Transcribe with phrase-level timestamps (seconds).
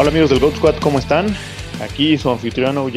[0.00, 1.26] Hola amigos del Goat Squad, ¿cómo están?
[1.82, 2.94] Aquí su anfitrión OJ,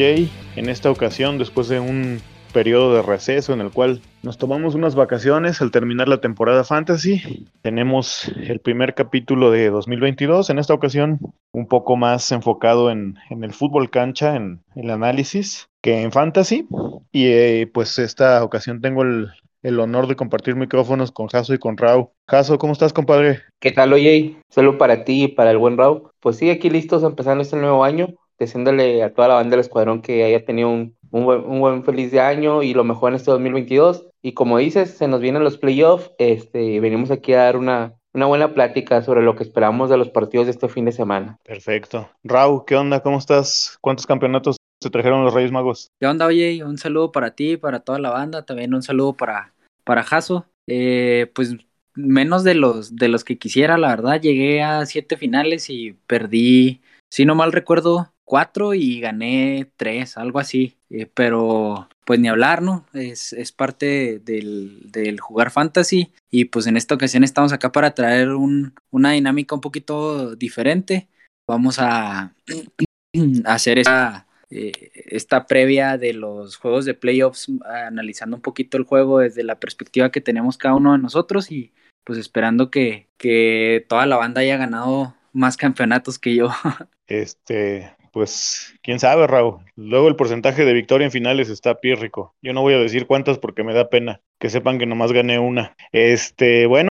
[0.54, 2.20] en esta ocasión después de un
[2.54, 7.48] periodo de receso en el cual nos tomamos unas vacaciones al terminar la temporada fantasy.
[7.60, 11.18] Tenemos el primer capítulo de 2022, en esta ocasión
[11.50, 16.68] un poco más enfocado en, el fútbol cancha, en el análisis, que en fantasy.
[17.10, 19.32] Y eh, pues esta ocasión tengo el,
[19.64, 22.12] el honor de compartir micrófonos con Jaso y con Rau.
[22.28, 23.40] Jaso, ¿cómo estás, compadre?
[23.60, 24.36] ¿Qué tal, oye?
[24.50, 26.11] Solo para ti y para el buen Rau.
[26.22, 30.02] Pues sí, aquí listos empezando este nuevo año, deseándole a toda la banda del escuadrón
[30.02, 33.16] que haya tenido un, un, buen, un buen feliz de año y lo mejor en
[33.16, 34.06] este 2022.
[34.22, 38.26] Y como dices, se nos vienen los playoffs, este, venimos aquí a dar una, una
[38.26, 41.38] buena plática sobre lo que esperamos de los partidos de este fin de semana.
[41.42, 42.08] Perfecto.
[42.22, 43.00] Rau, ¿qué onda?
[43.00, 43.76] ¿Cómo estás?
[43.80, 45.88] ¿Cuántos campeonatos se trajeron los Reyes Magos?
[45.98, 46.62] ¿Qué onda, oye?
[46.62, 50.46] Un saludo para ti, para toda la banda, también un saludo para, para Jaso.
[50.68, 51.56] Eh, pues
[51.94, 54.20] menos de los, de los que quisiera, la verdad.
[54.20, 60.38] Llegué a siete finales y perdí, si no mal recuerdo, cuatro y gané tres, algo
[60.38, 60.78] así.
[60.90, 62.86] Eh, pero pues ni hablar, ¿no?
[62.92, 67.94] Es, es parte del, del, jugar fantasy y pues en esta ocasión estamos acá para
[67.94, 71.08] traer un, una dinámica un poquito diferente.
[71.48, 72.34] Vamos a,
[73.44, 79.20] hacer esta, eh, esta previa de los juegos de playoffs, analizando un poquito el juego
[79.20, 81.72] desde la perspectiva que tenemos cada uno de nosotros y
[82.04, 86.50] pues esperando que, que toda la banda haya ganado más campeonatos que yo.
[87.08, 89.58] Este, pues quién sabe, Raúl.
[89.76, 92.34] Luego el porcentaje de victoria en finales está pírrico.
[92.40, 95.38] Yo no voy a decir cuántas porque me da pena que sepan que nomás gané
[95.38, 95.76] una.
[95.90, 96.88] Este, bueno,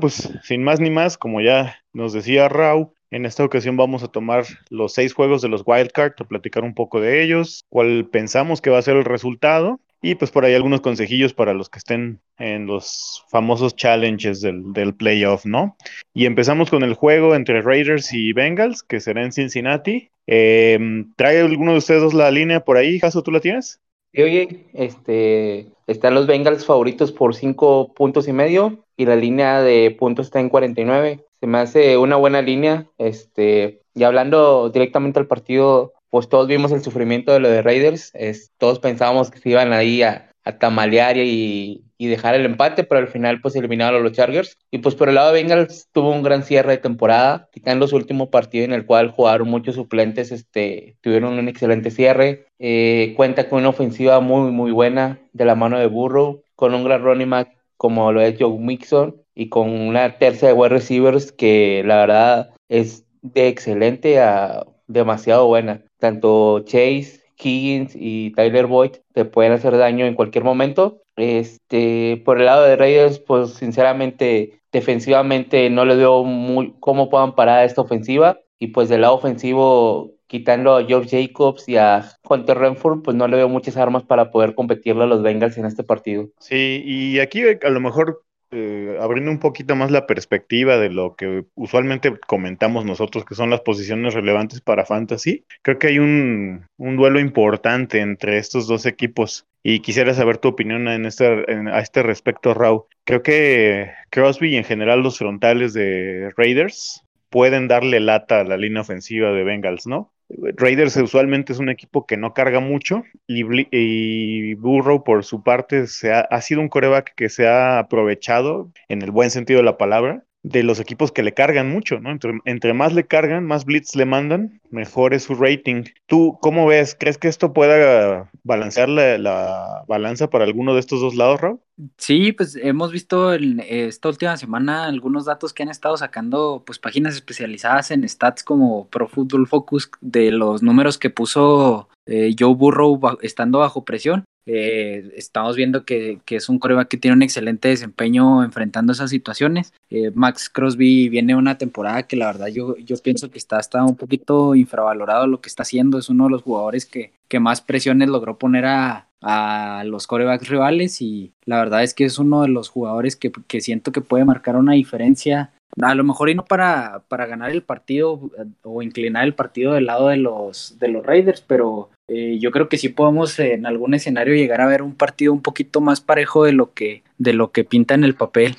[0.00, 4.08] pues sin más ni más, como ya nos decía Raúl, en esta ocasión vamos a
[4.08, 8.60] tomar los seis juegos de los Wildcard, a platicar un poco de ellos, cuál pensamos
[8.60, 11.78] que va a ser el resultado y pues por ahí algunos consejillos para los que
[11.78, 15.76] estén en los famosos challenges del, del, playoff, ¿no?
[16.14, 20.10] Y empezamos con el juego entre Raiders y Bengals, que será en Cincinnati.
[20.26, 20.78] Eh,
[21.16, 23.22] ¿Trae alguno de ustedes la línea por ahí, Jaso?
[23.22, 23.80] ¿Tú la tienes?
[24.12, 29.62] Sí, oye, este, están los Bengals favoritos por cinco puntos y medio y la línea
[29.62, 31.24] de puntos está en 49.
[31.40, 32.86] Se me hace una buena línea.
[32.98, 38.10] Este, y hablando directamente al partido, pues todos vimos el sufrimiento de lo de Raiders,
[38.14, 42.84] es, todos pensábamos que se iban ahí a, a tamalear y, y, dejar el empate,
[42.84, 44.56] pero al final pues eliminaron a los Chargers.
[44.70, 47.96] Y pues por el lado de Bengals tuvo un gran cierre de temporada, quitando su
[47.96, 53.48] último partido en el cual jugaron muchos suplentes, este, tuvieron un excelente cierre, eh, cuenta
[53.48, 57.30] con una ofensiva muy muy buena de la mano de Burrow, con un gran running
[57.30, 61.98] back como lo es Joe Mixon y con una tercia de wide receivers que la
[61.98, 65.82] verdad es de excelente a demasiado buena.
[65.98, 71.02] Tanto Chase, Higgins y Tyler Boyd te pueden hacer daño en cualquier momento.
[71.16, 77.34] Este, por el lado de Raiders, pues sinceramente, defensivamente no le veo muy cómo puedan
[77.34, 78.38] parar esta ofensiva.
[78.60, 83.28] Y pues del lado ofensivo, quitando a George Jacobs y a Hunter Renford, pues no
[83.28, 86.28] le veo muchas armas para poder competirle a los Bengals en este partido.
[86.40, 91.16] Sí, y aquí a lo mejor eh, abriendo un poquito más la perspectiva de lo
[91.16, 96.66] que usualmente comentamos nosotros, que son las posiciones relevantes para Fantasy, creo que hay un,
[96.78, 102.02] duelo importante entre estos dos equipos y quisiera saber tu opinión en este, a este
[102.02, 102.84] respecto, Raúl.
[103.04, 108.56] Creo que Crosby y en general los frontales de Raiders pueden darle lata a la
[108.56, 110.12] línea ofensiva de Bengals, ¿no?
[110.28, 116.12] Raiders usualmente es un equipo que no carga mucho y, Burrow por su parte se
[116.12, 119.78] ha, ha, sido un coreback que se ha aprovechado en el buen sentido de la
[119.78, 122.10] palabra de los equipos que le cargan mucho, ¿no?
[122.10, 125.84] Entre, entre, más le cargan, más blitz le mandan, mejor es su rating.
[126.06, 126.96] ¿Tú cómo ves?
[126.98, 131.60] ¿Crees que esto pueda balancear la, la balanza para alguno de estos dos lados, Rob?
[131.96, 136.80] Sí, pues hemos visto en esta última semana algunos datos que han estado sacando pues
[136.80, 142.54] páginas especializadas en stats como Pro Football Focus de los números que puso eh, Joe
[142.54, 144.24] Burrow estando bajo presión.
[144.50, 149.10] Eh, estamos viendo que, que, es un coreback que tiene un excelente desempeño enfrentando esas
[149.10, 149.74] situaciones.
[149.90, 153.84] Eh, Max Crosby viene una temporada que la verdad yo, yo pienso que está, está
[153.84, 155.98] un poquito infravalorado lo que está haciendo.
[155.98, 160.48] Es uno de los jugadores que, que más presiones logró poner a, a los corebacks
[160.48, 164.00] rivales y la verdad es que es uno de los jugadores que, que siento que
[164.00, 165.50] puede marcar una diferencia
[165.82, 168.30] a lo mejor y no para, para ganar el partido
[168.62, 172.68] o inclinar el partido del lado de los, de los Raiders, pero eh, yo creo
[172.68, 176.44] que sí podemos en algún escenario llegar a ver un partido un poquito más parejo
[176.44, 178.56] de lo que, de lo que pinta en el papel.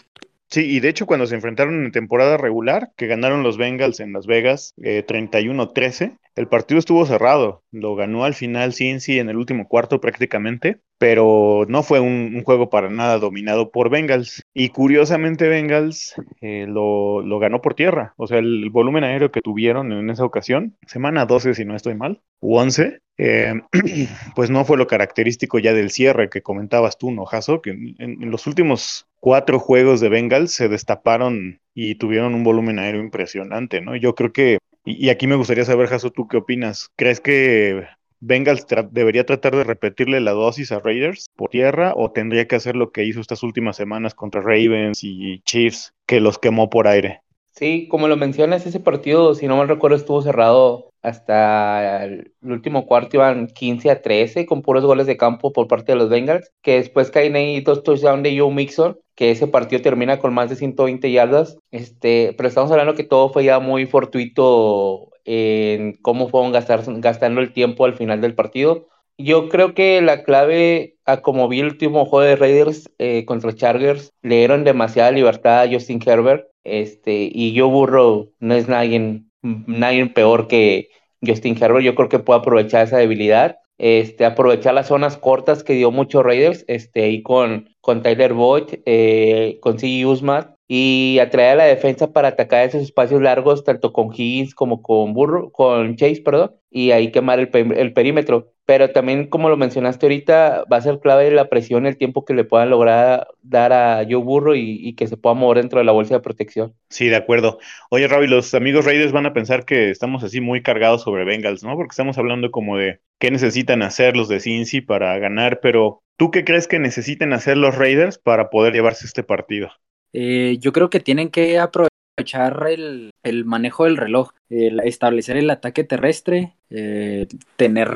[0.50, 4.14] Sí, y de hecho cuando se enfrentaron en temporada regular, que ganaron los Bengals en
[4.14, 9.36] Las Vegas eh, 31-13, el partido estuvo cerrado, lo ganó al final Cincy en el
[9.36, 14.42] último cuarto prácticamente, pero no fue un, juego para nada dominado por Bengals.
[14.54, 19.42] Y curiosamente Bengals eh, lo, lo, ganó por tierra, o sea, el, volumen aéreo que
[19.42, 23.54] tuvieron en esa ocasión, semana 12 si no estoy mal, u 11, eh,
[24.36, 27.26] pues no fue lo característico ya del cierre que comentabas tú, ¿no,
[27.62, 33.02] Que en, los últimos cuatro juegos de Bengals se destaparon y tuvieron un volumen aéreo
[33.02, 33.98] impresionante, ¿no?
[33.98, 36.90] Yo creo que, y, aquí me gustaría saber, Jaso, ¿tú qué opinas?
[36.96, 37.86] ¿Crees que
[38.20, 42.76] Bengals debería tratar de repetirle la dosis a Raiders por tierra o tendría que hacer
[42.76, 47.22] lo que hizo estas últimas semanas contra Ravens y Chiefs, que los quemó por aire?
[47.52, 52.86] Sí, como lo mencionas, ese partido, si no mal recuerdo, estuvo cerrado hasta el último
[52.86, 56.52] cuarto, iban 15 a 13 con puros goles de campo por parte de los Bengals,
[56.62, 60.50] que después caen ahí dos touchdowns de Joe Mixon, que ese partido termina con más
[60.50, 66.30] de 120 yardas, este, pero estamos hablando que todo fue ya muy fortuito en cómo
[66.30, 68.88] fueron gastar, gastando el tiempo al final del partido.
[69.18, 73.54] Yo creo que la clave, a como vi el último juego de Raiders eh, contra
[73.54, 79.24] Chargers, le dieron demasiada libertad a Justin Herbert este, y yo burro, no es nadie,
[79.42, 80.90] nadie peor que
[81.26, 81.84] Justin Herbert.
[81.84, 83.58] Yo creo que puede aprovechar esa debilidad.
[83.78, 88.80] Este, aprovechar las zonas cortas que dio muchos Raiders, este, ahí con, con Tyler Boyd,
[88.86, 90.06] eh, con C.
[90.06, 94.84] Usman, y atraer a la defensa para atacar esos espacios largos, tanto con Higgins como
[94.84, 98.54] con Burro, con Chase, perdón, y ahí quemar el, perímetro.
[98.66, 102.36] Pero también, como lo mencionaste ahorita, va a ser clave la presión, el tiempo que
[102.36, 105.92] le puedan lograr dar a Joe Burro y, que se pueda mover dentro de la
[105.92, 106.76] bolsa de protección.
[106.90, 107.58] Sí, de acuerdo.
[107.90, 111.64] Oye, Ravi, los amigos Raiders van a pensar que estamos así muy cargados sobre Bengals,
[111.64, 111.76] ¿no?
[111.78, 116.30] Porque estamos hablando como de qué necesitan hacer los de Cincy para ganar, pero ¿tú
[116.30, 119.72] qué crees que necesiten hacer los Raiders para poder llevarse este partido?
[120.14, 123.12] Eh, yo creo que tienen que aprovechar el,
[123.46, 127.96] manejo del reloj, establecer el ataque terrestre, eh, tener,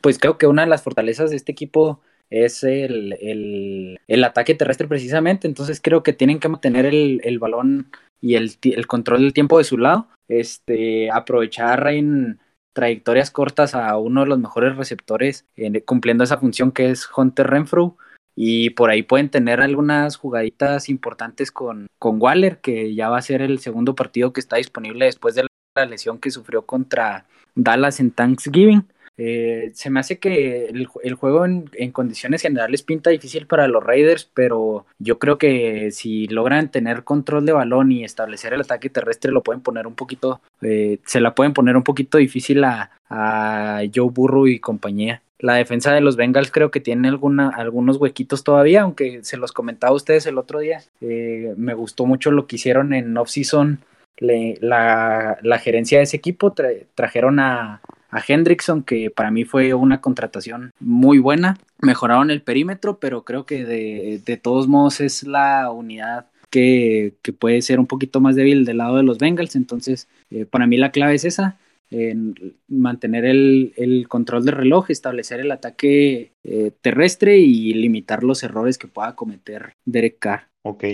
[0.00, 2.00] pues creo que una de las fortalezas de este equipo
[2.30, 7.90] es el, ataque terrestre precisamente, entonces creo que tienen que mantener el, balón
[8.20, 12.40] y el, control del tiempo de su lado, este, aprovechar en
[12.72, 15.46] trayectorias cortas a uno de los mejores receptores
[15.84, 17.96] cumpliendo esa función que es Hunter Renfrew
[18.34, 23.22] y por ahí pueden tener algunas jugaditas importantes con, con Waller, que ya va a
[23.22, 28.00] ser el segundo partido que está disponible después de la lesión que sufrió contra Dallas
[28.00, 28.86] en Thanksgiving.
[29.18, 34.28] Eh, se me hace que el, juego en, condiciones generales pinta difícil para los Raiders,
[34.32, 39.30] pero yo creo que si logran tener control de balón y establecer el ataque terrestre,
[39.30, 43.82] lo pueden poner un poquito, eh, se la pueden poner un poquito difícil a, a
[43.94, 45.22] Joe Burrow y compañía.
[45.42, 49.50] La defensa de los Bengals creo que tiene alguna, algunos huequitos todavía, aunque se los
[49.50, 50.84] comentaba a ustedes el otro día.
[51.00, 53.80] Eh, me gustó mucho lo que hicieron en off-season.
[54.18, 56.54] La, la, gerencia de ese equipo
[56.94, 57.80] trajeron a,
[58.28, 61.58] Hendrickson, que para mí fue una contratación muy buena.
[61.80, 67.32] Mejoraron el perímetro, pero creo que de, de todos modos es la unidad que, que,
[67.32, 69.56] puede ser un poquito más débil del lado de los Bengals.
[69.56, 71.56] Entonces, eh, para mí la clave es esa
[71.92, 72.34] en
[72.68, 78.88] mantener el, control del reloj, establecer el ataque eh, terrestre y limitar los errores que
[78.88, 80.48] pueda cometer Derek Carr.
[80.62, 80.84] Ok.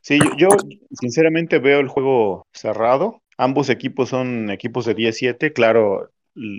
[0.00, 0.48] Sí, yo,
[0.90, 3.20] sinceramente veo el juego cerrado.
[3.36, 5.52] Ambos equipos son equipos de 17.
[5.52, 6.10] Claro,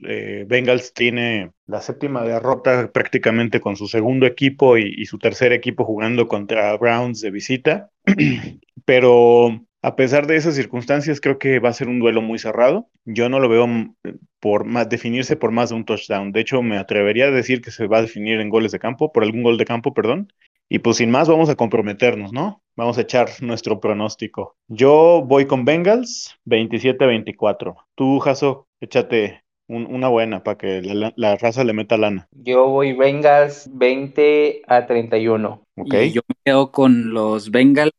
[0.07, 5.51] eh, Bengals tiene la séptima derrota prácticamente con su segundo equipo y, y, su tercer
[5.51, 7.89] equipo jugando contra Browns de visita.
[8.86, 12.89] Pero a pesar de esas circunstancias, creo que va a ser un duelo muy cerrado.
[13.06, 13.94] Yo no lo veo mm,
[14.39, 16.32] por más, definirse por más de un touchdown.
[16.32, 19.13] De hecho, me atrevería a decir que se va a definir en goles de campo,
[19.13, 20.34] por algún gol de campo, perdón.
[20.70, 22.63] Y pues sin más, vamos a comprometernos, ¿no?
[22.75, 24.56] Vamos a echar nuestro pronóstico.
[24.68, 27.75] Yo voy con Bengals 27-24.
[27.94, 32.27] Tú, Jaso, échate una buena para que la, raza le meta lana.
[32.32, 35.62] Yo voy Bengals 20 a 31.
[35.75, 36.08] Okay.
[36.08, 37.92] Y yo me quedo con los Bengals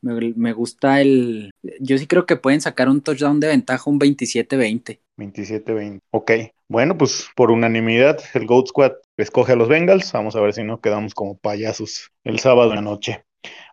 [0.00, 1.50] me, gusta el.
[1.80, 5.00] Yo sí creo que pueden sacar un touchdown de ventaja, un 27-20.
[5.18, 5.98] 27-20.
[6.10, 6.32] Ok.
[6.68, 10.12] Bueno, pues por unanimidad, el Goat Squad escoge a los Bengals.
[10.12, 13.24] Vamos a ver si no quedamos como payasos el sábado en la noche.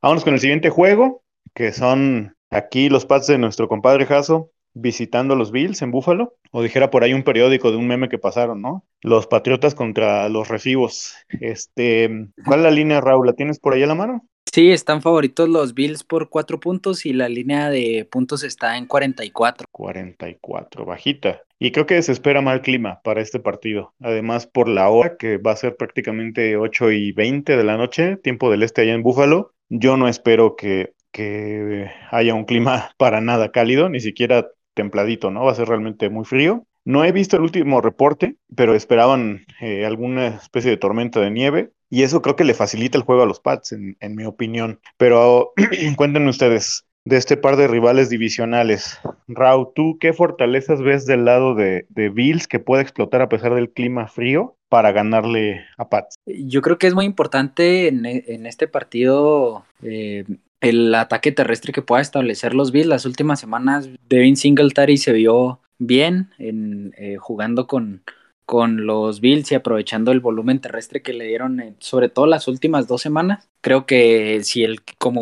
[0.01, 5.33] Vámonos con el siguiente juego, que son aquí los Pats de nuestro compadre Jaso visitando
[5.33, 6.35] a los Bills en Búfalo.
[6.51, 8.83] O dijera por ahí un periódico de un meme que pasaron, ¿no?
[9.01, 11.13] Los Patriotas contra los Recibos.
[11.29, 12.09] Este,
[12.45, 13.27] ¿cuál es la línea, Raúl?
[13.27, 14.27] ¿La tienes por ahí a la mano?
[14.51, 18.87] Sí, están favoritos los Bills por cuatro puntos y la línea de puntos está en
[18.87, 19.67] 44.
[19.71, 21.41] 44, bajita.
[21.59, 23.93] Y creo que se espera mal clima para este partido.
[24.01, 28.17] Además, por la hora, que va a ser prácticamente 8 y 20 de la noche,
[28.17, 33.21] tiempo del este allá en Búfalo, yo no espero que, que haya un clima para
[33.21, 35.43] nada cálido, ni siquiera templadito, ¿no?
[35.43, 36.65] Va a ser realmente muy frío.
[36.85, 41.71] No he visto el último reporte, pero esperaban eh, alguna especie de tormenta de nieve
[41.89, 44.79] y eso creo que le facilita el juego a los Pats, en, en mi opinión.
[44.97, 45.53] Pero
[45.97, 48.99] cuéntenme ustedes, de este par de rivales divisionales.
[49.27, 53.71] Rau, ¿tú qué fortalezas ves del lado de, Bills que puede explotar a pesar del
[53.71, 56.15] clima frío para ganarle a Pats?
[56.25, 60.25] Yo creo que es muy importante en, este partido eh,
[60.61, 62.87] el ataque terrestre que pueda establecer los Bills.
[62.87, 68.03] Las últimas semanas Devin Singletary se vio bien en, eh, jugando con,
[68.49, 72.87] con los Bills y aprovechando el volumen terrestre que le dieron, sobre todo las últimas
[72.87, 73.47] dos semanas.
[73.61, 75.21] Creo que si el, como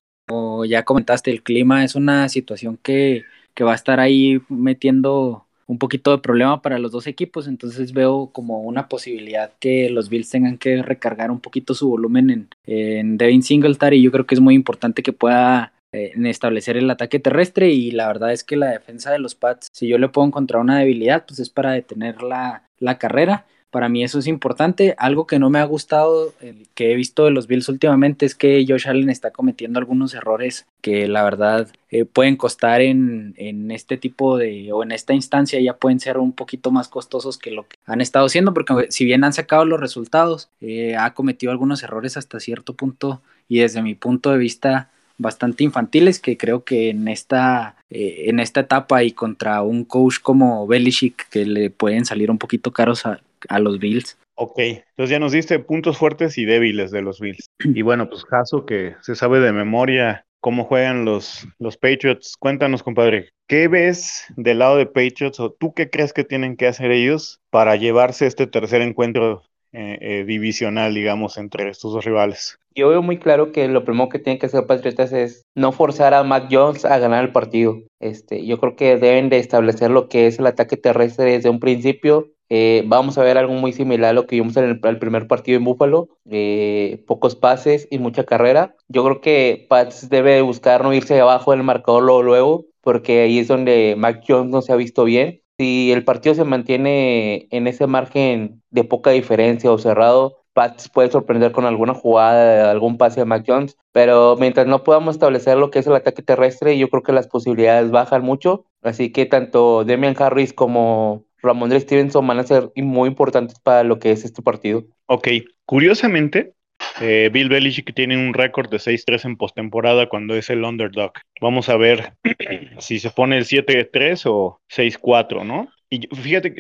[0.64, 3.26] ya comentaste, el clima es una situación que,
[3.62, 8.30] va a estar ahí metiendo un poquito de problema para los dos equipos, entonces veo
[8.32, 13.18] como una posibilidad que los Bills tengan que recargar un poquito su volumen en, en
[13.18, 15.74] Devin Singletary yo creo que es muy importante que pueda
[16.06, 19.68] eh, establecer el ataque terrestre y la verdad es que la defensa de los Pats,
[19.72, 23.46] si yo le puedo encontrar una debilidad, pues es para detener la, la carrera
[23.78, 24.96] para mí eso es importante.
[24.98, 26.34] Algo que no me ha gustado,
[26.74, 30.66] que he visto de los Bills últimamente, es que Josh Allen está cometiendo algunos errores
[30.82, 35.60] que la verdad eh, pueden costar en, en, este tipo de, o en esta instancia
[35.60, 39.06] ya pueden ser un poquito más costosos que lo que han estado haciendo, porque si
[39.06, 43.82] bien han sacado los resultados, eh, ha cometido algunos errores hasta cierto punto y desde
[43.82, 49.04] mi punto de vista bastante infantiles que creo que en esta, eh, en esta etapa
[49.04, 53.60] y contra un coach como Belichick que le pueden salir un poquito caros a, a
[53.60, 54.18] los Bills.
[54.36, 57.50] Ok, entonces ya nos diste puntos fuertes y débiles de los Bills.
[57.64, 62.36] Y bueno, pues caso que se sabe de memoria cómo juegan los, los Patriots.
[62.40, 66.68] Cuéntanos, compadre, ¿qué ves del lado de Patriots o tú qué crees que tienen que
[66.68, 69.44] hacer ellos para llevarse este tercer encuentro
[69.74, 72.60] eh, eh, divisional, digamos, entre estos dos rivales?
[72.76, 76.14] Yo veo muy claro que lo primero que tienen que hacer Patriots es no forzar
[76.14, 77.82] a Mac Jones a ganar el partido.
[78.00, 81.60] Este, yo creo que deben de establecer lo que es el ataque terrestre desde un
[81.60, 85.28] principio eh, vamos a ver algo muy similar a lo que vimos en el, primer
[85.28, 88.76] partido en Buffalo, eh, pocos pases y mucha carrera.
[88.88, 93.48] Yo creo que Pats debe buscar no irse abajo del marcador luego, porque ahí es
[93.48, 95.42] donde Mac Jones no se ha visto bien.
[95.58, 101.12] Si el partido se mantiene en ese margen de poca diferencia o cerrado, Pats puede
[101.12, 103.46] sorprender con alguna jugada, algún pase de Mac
[103.92, 107.28] pero mientras no podamos establecer lo que es el ataque terrestre, yo creo que las
[107.28, 108.66] posibilidades bajan mucho.
[108.82, 114.00] Así que tanto Demian Harris como Ramondre Stevenson van a ser muy importantes para lo
[114.00, 114.84] que es este partido.
[115.06, 115.28] Ok,
[115.66, 116.56] curiosamente,
[117.02, 121.12] eh, Bill Belichick tiene un récord de 6-3 en postemporada cuando es el underdog.
[121.42, 122.14] Vamos a ver
[122.80, 125.70] si se pone el 7-3 o 6-4, ¿no?
[125.90, 126.54] Y fíjate,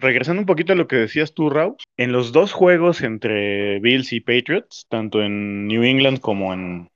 [0.00, 4.12] regresando un poquito a lo que decías tú, Raúl, en los dos juegos entre Bills
[4.12, 6.88] y Patriots, tanto en New England como en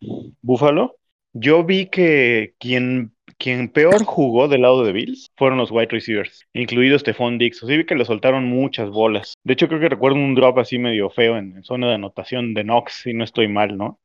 [0.42, 0.96] Buffalo,
[1.32, 6.46] yo vi que quien quien peor jugó del lado de Bills fueron los wide receivers,
[6.54, 7.60] incluido Stephon Dix.
[7.62, 9.34] O sea, que le soltaron muchas bolas.
[9.42, 12.62] De hecho, creo que recuerdo un drop así medio feo en, zona de anotación de
[12.62, 13.98] Knox, si no estoy mal, ¿no?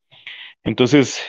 [0.64, 1.22] Entonces,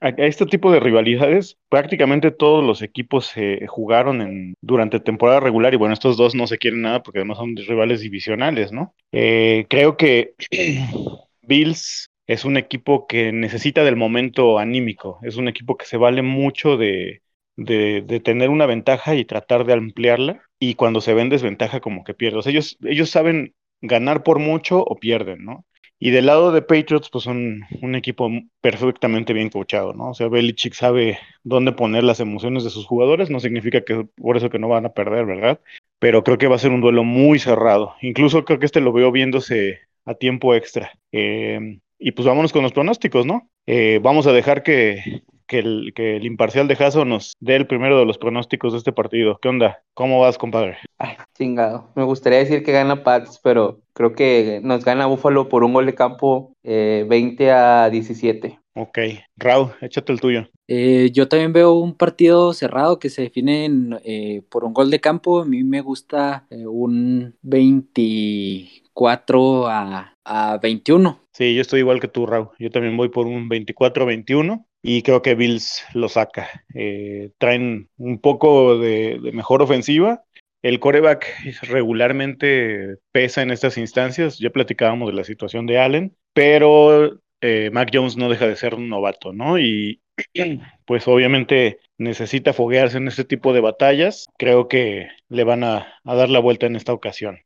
[0.00, 5.76] a, este tipo de rivalidades, prácticamente todos los equipos se jugaron durante temporada regular y
[5.76, 8.92] bueno, estos dos no se quieren nada porque además son rivales divisionales, ¿no?
[9.12, 10.34] Eh, creo que
[11.42, 16.22] Bills es un equipo que necesita del momento anímico, es un equipo que se vale
[16.22, 17.22] mucho de,
[17.56, 22.04] de, tener una ventaja y tratar de ampliarla, y cuando se ve en desventaja como
[22.04, 22.40] que pierde.
[22.46, 25.64] ellos, ellos saben ganar por mucho o pierden, ¿no?
[25.98, 30.10] Y del lado de Patriots, pues son un equipo perfectamente bien coachado, ¿no?
[30.10, 34.36] O sea, Belichick sabe dónde poner las emociones de sus jugadores, no significa que por
[34.36, 35.60] eso que no van a perder, ¿verdad?
[35.98, 37.94] Pero creo que va a ser un duelo muy cerrado.
[38.02, 40.92] Incluso creo que este lo veo viéndose a tiempo extra.
[41.12, 43.48] Eh, y pues vámonos con los pronósticos, ¿no?
[43.66, 47.66] Eh, vamos a dejar que, que el, que el imparcial de Jaso nos dé el
[47.66, 49.38] primero de los pronósticos de este partido.
[49.40, 49.82] ¿Qué onda?
[49.94, 50.78] ¿Cómo vas, compadre?
[50.98, 51.90] Ay, chingado.
[51.94, 55.86] Me gustaría decir que gana Pats, pero creo que nos gana Búfalo por un gol
[55.86, 58.60] de campo 20 eh, a 17.
[58.78, 58.98] Ok,
[59.38, 60.50] Raúl, échate el tuyo.
[60.68, 63.70] Eh, yo también veo un partido cerrado que se define
[64.04, 65.40] eh, por un gol de campo.
[65.40, 71.18] A mí me gusta un 24 a, a 21.
[71.32, 72.50] Sí, yo estoy igual que tú, Raúl.
[72.58, 76.48] Yo también voy por un 24-21 y creo que Bills lo saca.
[76.72, 80.22] Eh, traen un poco de, mejor ofensiva.
[80.62, 81.26] El coreback
[81.62, 84.38] regularmente pesa en estas instancias.
[84.38, 88.76] Ya platicábamos de la situación de Allen, pero eh, Mac Jones no deja de ser
[88.76, 89.58] un novato, ¿no?
[89.58, 90.02] Y
[90.86, 94.28] pues obviamente necesita foguearse en este tipo de batallas.
[94.38, 97.40] Creo que le van a dar la vuelta en esta ocasión.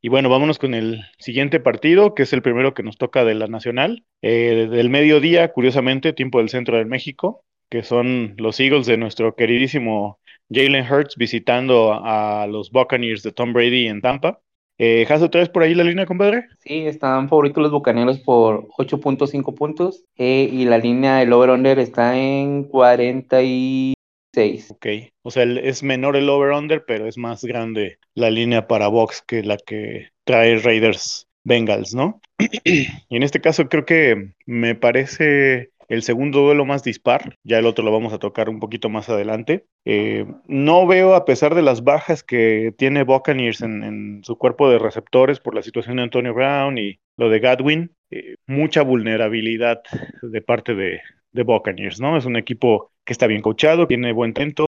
[0.00, 3.34] Y bueno, vámonos con el siguiente partido, que es el primero que nos toca de
[3.34, 4.04] la Nacional.
[4.20, 9.34] Eh, del mediodía, curiosamente, tiempo del centro de México, que son los Eagles de nuestro
[9.34, 10.18] queridísimo
[10.50, 14.40] Jalen Hurts visitando a los Buccaneers de Tom Brady en Tampa.
[14.78, 16.46] Eh, ¿Has otra vez por ahí la línea, compadre?
[16.58, 22.18] Sí, están favoritos los Bucaneros por 8.5 puntos eh, y la línea del over-under está
[22.18, 22.64] en
[24.32, 24.70] 46.
[24.70, 24.86] Ok,
[25.22, 29.42] o sea, es menor el over-under, pero es más grande la línea para box que
[29.42, 32.20] la que trae Raiders Bengals, ¿no?
[32.64, 37.66] y en este caso creo que me parece el segundo duelo más dispar, ya el
[37.66, 39.66] otro lo vamos a tocar un poquito más adelante.
[39.84, 44.78] Eh, no veo, a pesar de las bajas que tiene Buccaneers en, su cuerpo de
[44.78, 49.82] receptores por la situación de Antonio Brown y lo de Gadwin, eh, mucha vulnerabilidad
[50.22, 52.16] de parte de, de Buccaneers, ¿no?
[52.16, 54.66] Es un equipo que está bien coachado, tiene buen tento,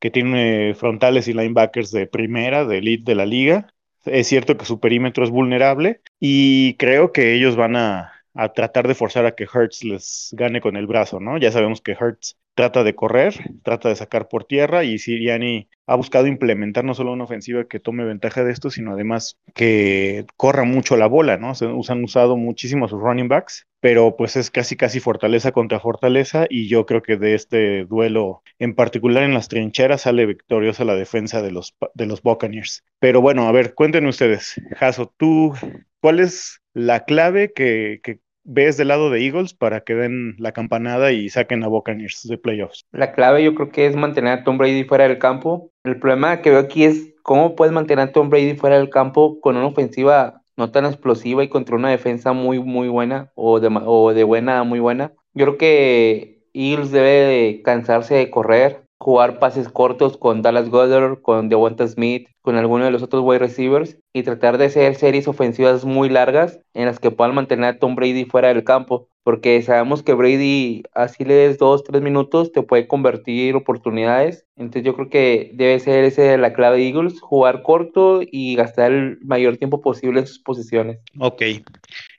[0.00, 3.68] que tiene frontales y linebackers de primera, de elite de la liga.
[4.04, 8.88] Es cierto que su perímetro es vulnerable y creo que ellos van a, a tratar
[8.88, 11.38] de forzar a que Hertz les gane con el brazo, ¿no?
[11.38, 15.94] Ya sabemos que Hertz trata de correr, trata de sacar por tierra y Siriani ha
[15.94, 20.64] buscado implementar no solo una ofensiva que tome ventaja de esto, sino además que corra
[20.64, 21.54] mucho la bola, ¿no?
[21.54, 26.46] Se, han usado muchísimo sus running backs, pero pues es casi casi fortaleza contra fortaleza
[26.48, 30.94] y yo creo que de este duelo en particular en las trincheras sale victoriosa la
[30.94, 32.84] defensa de los, de los Buccaneers.
[32.98, 35.54] Pero bueno, a ver, cuéntenme ustedes, Jaso, tú,
[36.00, 40.52] ¿cuál es la clave que, que ves del lado de Eagles para que den la
[40.52, 42.84] campanada y saquen a Buccaneers de playoffs?
[42.92, 45.70] La clave yo creo que es mantener a Tom Brady fuera del campo.
[45.84, 49.40] El problema que veo aquí es cómo puedes mantener a Tom Brady fuera del campo
[49.40, 53.68] con una ofensiva no tan explosiva y contra una defensa muy, muy buena o de,
[53.84, 55.12] o de buena muy buena.
[55.34, 61.48] Yo creo que Eagles debe cansarse de correr, jugar pases cortos con Dallas Goddard, con
[61.48, 65.84] Devonta Smith, con alguno de los otros wide receivers y tratar de hacer series ofensivas
[65.84, 69.08] muy largas en las que puedan mantener a Tom Brady fuera del campo.
[69.24, 74.46] Porque sabemos que Brady, así le des dos, tres minutos, te puede convertir oportunidades.
[74.56, 78.92] Entonces yo creo que debe ser esa la clave de Eagles, jugar corto y gastar
[78.92, 81.00] el mayor tiempo posible en sus posiciones.
[81.18, 81.42] Ok.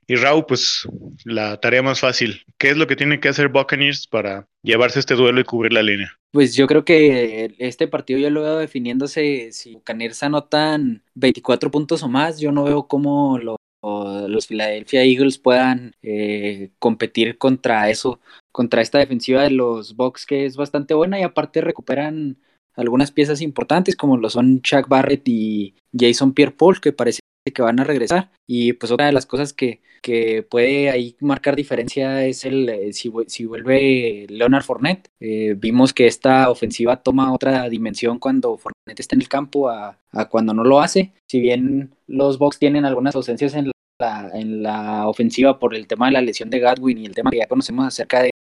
[0.06, 0.86] Y Raúl, pues
[1.24, 2.41] la tarea más fácil.
[2.58, 5.82] ¿Qué es lo que tiene que hacer Buccaneers para llevarse este duelo y cubrir la
[5.82, 6.12] línea?
[6.34, 12.02] Pues yo creo que este partido yo lo veo definiéndose si Buccaneers anotan 24 puntos
[12.02, 18.19] o más, yo no veo cómo los Philadelphia Eagles puedan eh, competir contra eso,
[18.52, 22.39] contra esta defensiva de los Bucks que es bastante buena y aparte recuperan
[22.76, 27.19] algunas piezas importantes como lo son Chuck Barrett y Jason Pierre-Paul que parece
[27.51, 28.32] que van a regresar.
[28.47, 32.93] Y pues otra de las cosas que, que puede ahí marcar diferencia es el eh,
[32.93, 35.10] si, si, vuelve Leonard Fournette.
[35.19, 39.97] Eh, vimos que esta ofensiva toma otra dimensión cuando Fournette está en el campo a,
[40.12, 41.13] a cuando no lo hace.
[41.29, 46.08] Si bien los Bucks tienen algunas ausencias en la, en la ofensiva por el tema
[46.08, 48.33] de la lesión de Gadwin y el tema que ya conocemos acerca de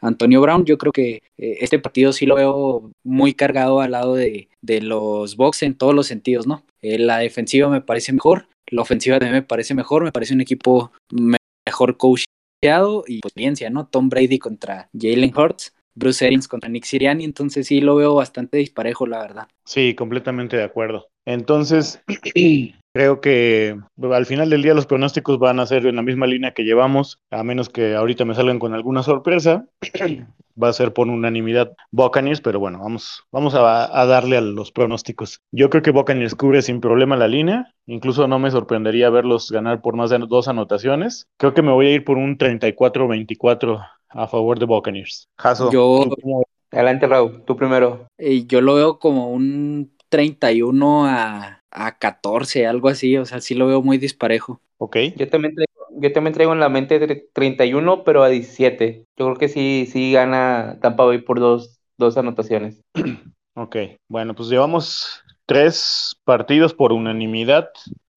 [0.00, 4.14] Antonio Brown, yo creo que eh, este partido sí lo veo muy cargado al lado
[4.14, 6.64] de, de los Bucks en todos los sentidos, ¿no?
[6.80, 10.40] Eh, la defensiva me parece mejor, la ofensiva también me parece mejor, me parece un
[10.40, 13.86] equipo mejor coachado y experiencia, ¿no?
[13.86, 15.72] Tom Brady contra Jalen Hurts.
[15.94, 19.48] Bruce Arians contra Nick Siriani, entonces sí lo veo bastante disparejo, la verdad.
[19.66, 21.08] Sí, completamente de acuerdo.
[21.26, 22.02] Entonces,
[22.92, 26.52] creo que al final del día los pronósticos van a ser en la misma línea
[26.52, 29.66] que llevamos, a menos que ahorita me salgan con alguna sorpresa.
[30.62, 35.40] Va a ser por unanimidad Buccaneers, pero bueno, vamos, vamos a, darle a los pronósticos.
[35.50, 39.80] Yo creo que Buccaneers cubre sin problema la línea, incluso no me sorprendería verlos ganar
[39.80, 41.26] por más de dos anotaciones.
[41.38, 45.30] Creo que me voy a ir por un 34-24 a favor de Buccaneers.
[45.72, 46.04] yo,
[46.70, 48.08] adelante Raúl, tú primero.
[48.18, 53.54] Eh, yo lo veo como un 31 a, a 14, algo así, o sea, sí
[53.54, 54.60] lo veo muy disparejo.
[54.78, 54.96] Ok.
[55.16, 59.04] Yo también traigo, yo también traigo en la mente 31, pero a 17.
[59.16, 62.80] Yo creo que sí, sí gana Tampa Bay por dos, dos anotaciones.
[63.54, 63.76] Ok,
[64.08, 67.68] bueno, pues llevamos tres partidos por unanimidad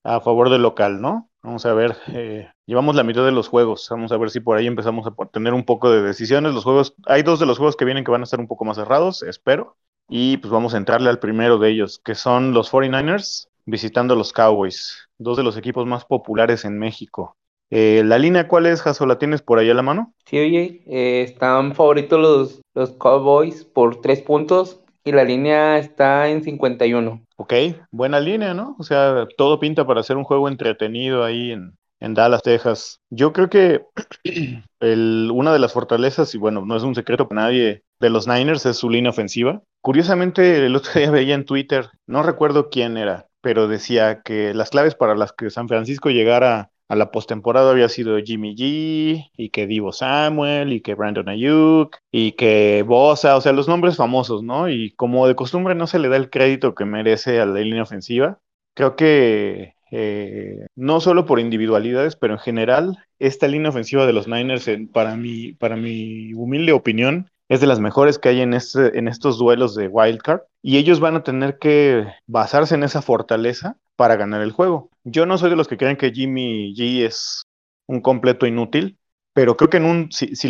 [0.05, 1.29] a favor del local, ¿no?
[1.43, 4.57] Vamos a ver, eh, llevamos la mitad de los juegos, vamos a ver si por
[4.57, 6.53] ahí empezamos a tener un poco de decisiones.
[6.53, 8.63] Los juegos, hay dos de los juegos que vienen que van a estar un poco
[8.63, 9.75] más cerrados, espero.
[10.07, 14.31] Y pues vamos a entrarle al primero de ellos, que son los 49ers visitando los
[14.31, 17.35] Cowboys, dos de los equipos más populares en México.
[17.71, 19.05] Eh, ¿La línea cuál es, Jaso?
[19.05, 20.13] ¿La tienes por ahí a la mano?
[20.25, 26.29] Sí, oye, eh, están favoritos los, los Cowboys por tres puntos y la línea está
[26.29, 27.21] en 51.
[27.37, 27.53] Ok,
[27.91, 28.75] buena línea, ¿no?
[28.79, 33.01] O sea, todo pinta para hacer un juego entretenido ahí en, en Dallas, Texas.
[33.09, 33.85] Yo creo que
[34.79, 38.27] el, una de las fortalezas, y bueno, no es un secreto para nadie, de los
[38.27, 39.61] Niners es su línea ofensiva.
[39.81, 44.69] Curiosamente, el otro día veía en Twitter, no recuerdo quién era, pero decía que las
[44.69, 49.49] claves para las que San Francisco llegara a la postemporada había sido Jimmy G, y
[49.49, 54.43] que Divo Samuel, y que Brandon Ayuk, y que Bosa, o sea, los nombres famosos,
[54.43, 54.69] ¿no?
[54.69, 57.83] Y como de costumbre no se le da el crédito que merece a la línea
[57.83, 58.39] ofensiva,
[58.75, 64.27] creo que eh, no solo por individualidades, pero en general, esta línea ofensiva de los
[64.27, 68.97] Niners, para, mi, para mi humilde opinión, es de las mejores que hay en, este,
[68.97, 73.77] en estos duelos de wildcard y ellos van a tener que basarse en esa fortaleza
[73.95, 74.89] para ganar el juego.
[75.03, 77.43] Yo no soy de los que creen que Jimmy G es
[77.87, 78.97] un completo inútil,
[79.35, 80.49] pero creo que en un, si, si,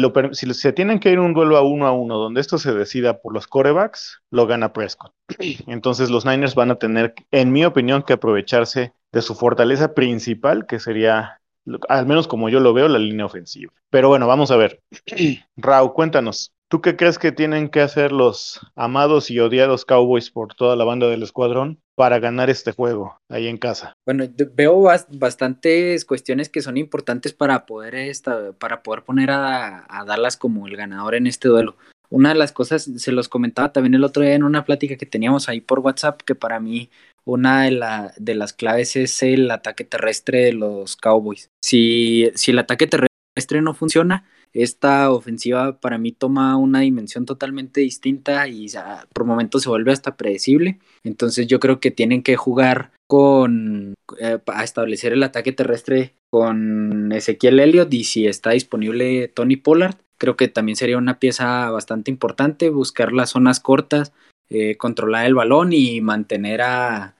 [0.54, 3.34] se tienen que ir un duelo a uno a uno donde esto se decida por
[3.34, 5.12] los corebacks, lo gana Prescott.
[5.66, 10.68] Entonces los Niners van a tener, en mi opinión, que aprovecharse de su fortaleza principal,
[10.68, 11.42] que sería,
[11.90, 13.74] al menos como yo lo veo, la línea ofensiva.
[13.90, 14.84] Pero bueno, vamos a ver.
[15.58, 20.56] Rau, cuéntanos, ¿Tú qué crees que tienen que hacer los amados y odiados Cowboys por
[20.56, 23.94] toda la banda del escuadrón para ganar este juego ahí en casa?
[24.04, 30.38] Bueno, veo bastantes cuestiones que son importantes para poder, esta, para poder poner a, Dallas
[30.38, 31.78] como el ganador en este duelo.
[32.10, 35.06] Una de las cosas, se los comentaba también el otro día en una plática que
[35.06, 36.90] teníamos ahí por WhatsApp, que para mí
[37.26, 41.50] una de, de las claves es el ataque terrestre de los Cowboys.
[41.64, 47.82] Si, si el ataque terrestre no funciona, esta ofensiva para mí toma una dimensión totalmente
[47.82, 48.68] distinta y
[49.14, 50.80] por momentos se vuelve hasta predecible.
[51.04, 57.12] Entonces yo creo que tienen que jugar con eh, a establecer el ataque terrestre con
[57.12, 62.10] Ezequiel Elliott y si está disponible Tony Pollard, creo que también sería una pieza bastante
[62.10, 64.14] importante buscar las zonas cortas,
[64.50, 67.12] eh, controlar el balón y mantener a,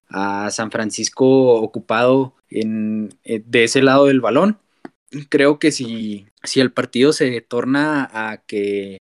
[0.50, 4.60] San Francisco ocupado en, eh, de ese lado del balón
[5.30, 9.00] creo que si, si el partido se torna a que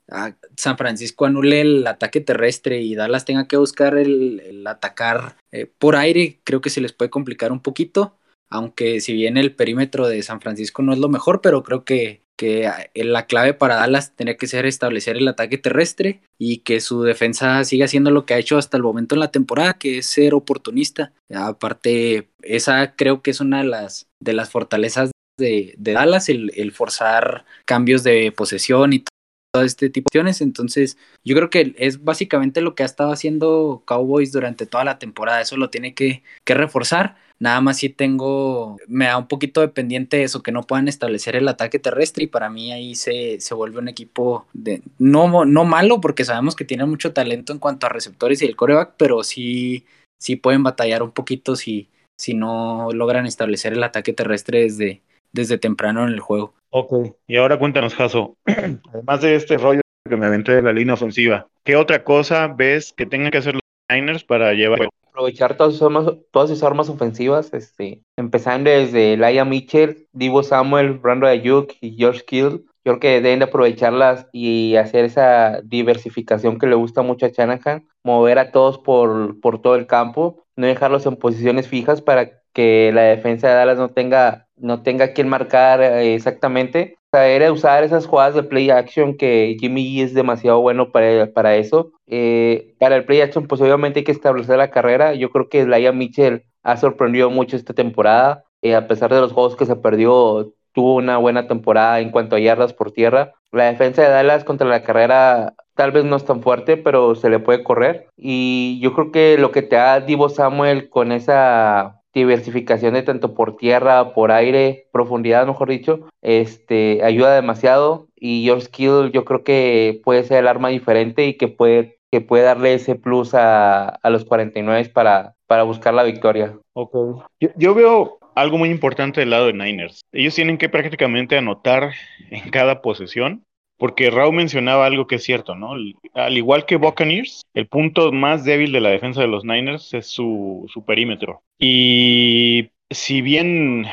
[0.57, 5.97] San Francisco anule el ataque terrestre y Dallas tenga que buscar el, atacar eh, por
[5.97, 8.17] aire, creo que se les puede complicar un poquito.
[8.51, 12.23] Aunque si bien el perímetro de San Francisco no es lo mejor, pero creo que,
[12.37, 16.81] que eh, la clave para Dallas tiene que ser establecer el ataque terrestre y que
[16.81, 19.99] su defensa siga haciendo lo que ha hecho hasta el momento en la temporada, que
[19.99, 21.13] es ser oportunista.
[21.35, 27.45] Aparte, esa creo que es una de las, de las fortalezas de, Dallas, el, forzar
[27.65, 29.05] cambios de posesión y
[29.53, 30.41] todo este tipo de cuestiones.
[30.41, 34.99] Entonces, yo creo que es básicamente lo que ha estado haciendo Cowboys durante toda la
[34.99, 35.41] temporada.
[35.41, 37.17] Eso lo tiene que, reforzar.
[37.41, 41.35] Nada más si tengo, me da un poquito de pendiente eso, que no puedan establecer
[41.35, 45.65] el ataque terrestre y para mí ahí se, se vuelve un equipo de, no, no
[45.65, 49.25] malo porque sabemos que tiene mucho talento en cuanto a receptores y el coreback, pero
[49.25, 49.85] sí,
[50.17, 55.03] sí pueden batallar un poquito si, si no logran establecer el ataque terrestre desde,
[55.35, 56.55] desde temprano en el juego.
[56.71, 60.95] Ok, y ahora cuéntanos, Jaso, además de este rollo que me aventé de la línea
[60.95, 64.89] ofensiva, ¿qué otra cosa ves que tengan que hacer los Niners para llevar?
[65.09, 70.95] Aprovechar todas sus armas, todas sus armas ofensivas, este, empezando desde Laia Mitchell, Divo Samuel,
[70.95, 72.65] Brando Ayuk y George Kill.
[72.85, 77.31] Yo creo que deben de aprovecharlas y hacer esa diversificación que le gusta mucho a
[77.31, 82.44] Shanahan, mover a todos por, por todo el campo, no dejarlos en posiciones fijas para
[82.55, 86.97] que la defensa de Dallas no tenga, no tenga quien marcar eh, exactamente.
[87.13, 91.93] Saber usar esas jugadas de play action que Jimmy es demasiado bueno para, para eso.
[92.07, 95.15] Eh, para el play action, pues obviamente hay que establecer la carrera.
[95.15, 98.45] Yo creo que Laia Mitchell ha sorprendido mucho esta temporada.
[98.63, 102.37] Eh, a pesar de los juegos que se perdió, tuvo una buena temporada en cuanto
[102.37, 103.33] a yardas por tierra.
[103.53, 107.31] La defensa de Dallas contra la carrera tal vez no es tan fuerte, pero se
[107.31, 108.09] le puede correr.
[108.17, 113.35] Y yo creo que lo que te da Divo Samuel con esa diversificación de tanto
[113.35, 119.45] por tierra, por aire, profundidad, mejor dicho, este, ayuda demasiado y your skill yo creo
[119.45, 123.89] que puede ser el arma diferente y que puede, que puede darle ese plus a,
[123.89, 126.57] a los 49 para, para buscar la victoria.
[126.73, 127.23] Okay.
[127.41, 130.01] Yo, yo, veo algo muy importante del lado de Niners.
[130.13, 131.93] Ellos tienen que prácticamente anotar
[132.31, 133.45] en cada posesión
[133.79, 135.75] porque Raúl mencionaba algo que es cierto, ¿no?
[136.15, 140.07] Al igual que Buccaneers, el punto más débil de la defensa de los Niners es
[140.07, 141.43] su, su perímetro.
[141.59, 143.87] Y si bien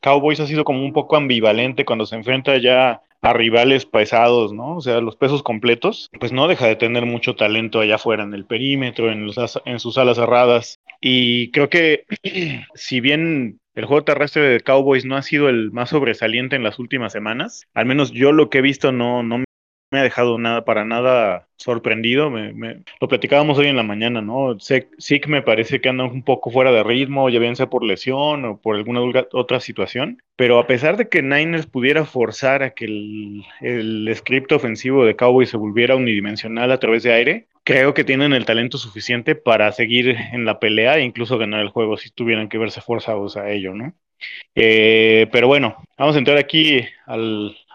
[0.00, 4.76] Cowboys ha sido como un poco ambivalente cuando se enfrenta ya a rivales pesados, ¿no?
[4.76, 8.34] O sea, los pesos completos, pues no deja de tener mucho talento allá afuera en
[8.34, 10.80] el perímetro, en, los, en sus alas cerradas.
[11.00, 12.04] Y creo que
[12.74, 16.78] si bien el juego terrestre de Cowboys no ha sido el más sobresaliente en las
[16.78, 17.68] últimas semanas.
[17.74, 22.30] Al menos yo lo que he visto no, me ha dejado nada para nada sorprendido.
[22.30, 24.56] Me, lo platicábamos hoy en la mañana, ¿no?
[24.56, 28.46] Que me parece que anda un poco fuera de ritmo, ya bien sea por lesión
[28.46, 30.22] o por alguna otra situación.
[30.36, 35.16] Pero a pesar de que Niners pudiera forzar a que el, el script ofensivo de
[35.16, 39.72] Cowboys se volviera unidimensional a través de aire, creo que tienen el talento suficiente para
[39.72, 43.50] seguir en la pelea e incluso ganar el juego si tuvieran que verse forzados a
[43.50, 43.92] ello, ¿no?
[44.54, 47.16] Eh, pero bueno, vamos a entrar aquí a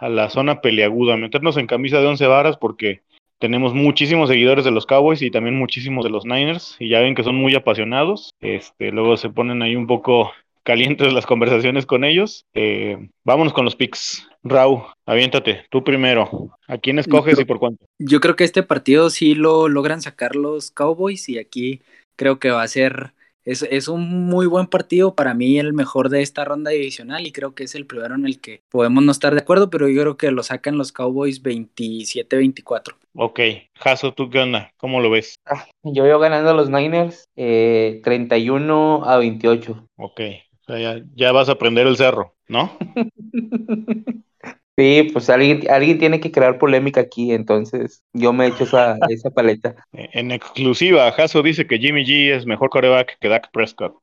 [0.10, 3.02] la zona peleaguda, meternos en camisa de once varas porque
[3.38, 7.14] tenemos muchísimos seguidores de los Cowboys y también muchísimos de los Niners y ya ven
[7.14, 8.34] que son muy apasionados.
[8.40, 10.32] Este, luego se ponen ahí un poco
[10.64, 12.46] calientes las conversaciones con ellos.
[12.54, 14.28] Eh, vámonos con los picks.
[14.44, 16.58] Rau, aviéntate, tú primero.
[16.68, 17.86] ¿A quién escoges y por cuánto?
[18.00, 21.82] Yo creo que este partido sí lo logran sacar los Cowboys y aquí
[22.16, 26.10] creo que va a ser es, es, un muy buen partido, para mí el mejor
[26.10, 29.12] de esta ronda divisional y creo que es el primero en el que podemos no
[29.12, 32.96] estar de acuerdo, pero yo creo que lo sacan los Cowboys 27-24.
[33.16, 33.40] Ok,
[33.74, 34.72] Jaso, ¿tú qué onda?
[34.78, 35.36] ¿Cómo lo ves?
[35.46, 39.88] Ah, yo veo ganando a los Niners eh, 31 a 28.
[39.98, 40.22] Ok,
[40.62, 42.78] o sea, ya, ya vas a prender el cerro, ¿no?
[44.78, 49.30] Sí, pues alguien, alguien tiene que crear polémica aquí, entonces yo me echo esa, esa
[49.30, 49.76] paleta.
[49.92, 53.98] En exclusiva, Jaso dice que Jimmy G es mejor coreback que Dak Prescott.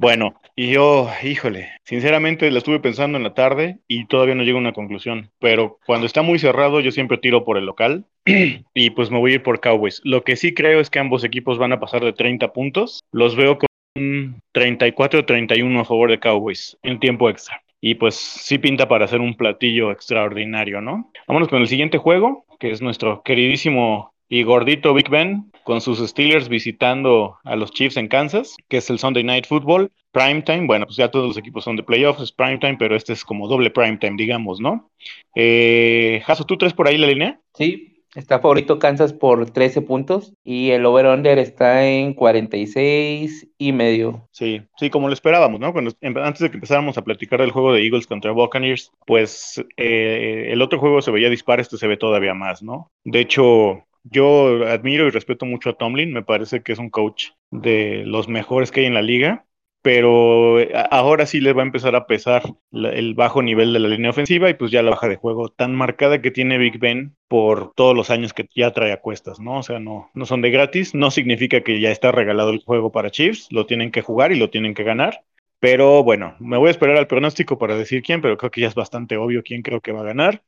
[0.00, 4.58] Bueno, y yo, híjole, sinceramente la estuve pensando en la tarde y todavía no llego
[4.58, 8.04] a una conclusión, pero cuando está muy cerrado yo siempre tiro por el local
[8.74, 10.00] y pues me voy a ir por Cowboys.
[10.04, 13.34] Lo que sí creo es que ambos equipos van a pasar de 30 puntos, los
[13.34, 13.58] veo
[13.98, 19.34] 34-31 a favor de Cowboys en tiempo extra y pues sí pinta para hacer un
[19.34, 21.10] platillo extraordinario, ¿no?
[21.26, 25.98] Vámonos con el siguiente juego, que es nuestro queridísimo y gordito Big Ben con sus
[26.06, 29.90] Steelers visitando a los Chiefs en Kansas, que es el Sunday Night Football.
[30.12, 33.24] Primetime, bueno, pues ya todos los equipos son de playoffs, es primetime, pero este es
[33.24, 34.90] como doble primetime, digamos, ¿no?
[35.34, 37.40] Eh, Jaso, ¿tú traes por ahí la línea?
[37.54, 44.28] Sí, Está favorito Kansas por 13 puntos y el over-under está en 46 y medio.
[44.30, 45.72] Sí, sí, como lo esperábamos, ¿no?
[45.72, 50.48] Cuando, antes de que empezáramos a platicar del juego de Eagles contra Buccaneers, pues eh,
[50.50, 52.90] el otro juego se veía dispar, este se ve todavía más, ¿no?
[53.04, 57.30] De hecho, yo admiro y respeto mucho a Tomlin, me parece que es un coach
[57.50, 59.44] de los mejores que hay en la liga
[59.82, 63.88] pero eh, ahora sí les va a empezar a pesar el bajo nivel de la
[63.88, 67.16] línea ofensiva y pues ya la baja de juego tan marcada que tiene Big Ben
[67.28, 69.58] por todos los años que ya trae a cuestas, ¿no?
[69.58, 72.90] O sea, no, no son de gratis, no significa que ya está regalado el juego
[72.92, 75.22] para Chiefs, lo tienen que jugar y lo tienen que ganar.
[75.60, 78.68] Pero bueno, me voy a esperar al pronóstico para decir quién, pero creo que ya
[78.68, 80.42] es bastante obvio quién creo que va a ganar.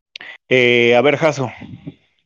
[0.49, 1.51] Eh, a ver, Jaso,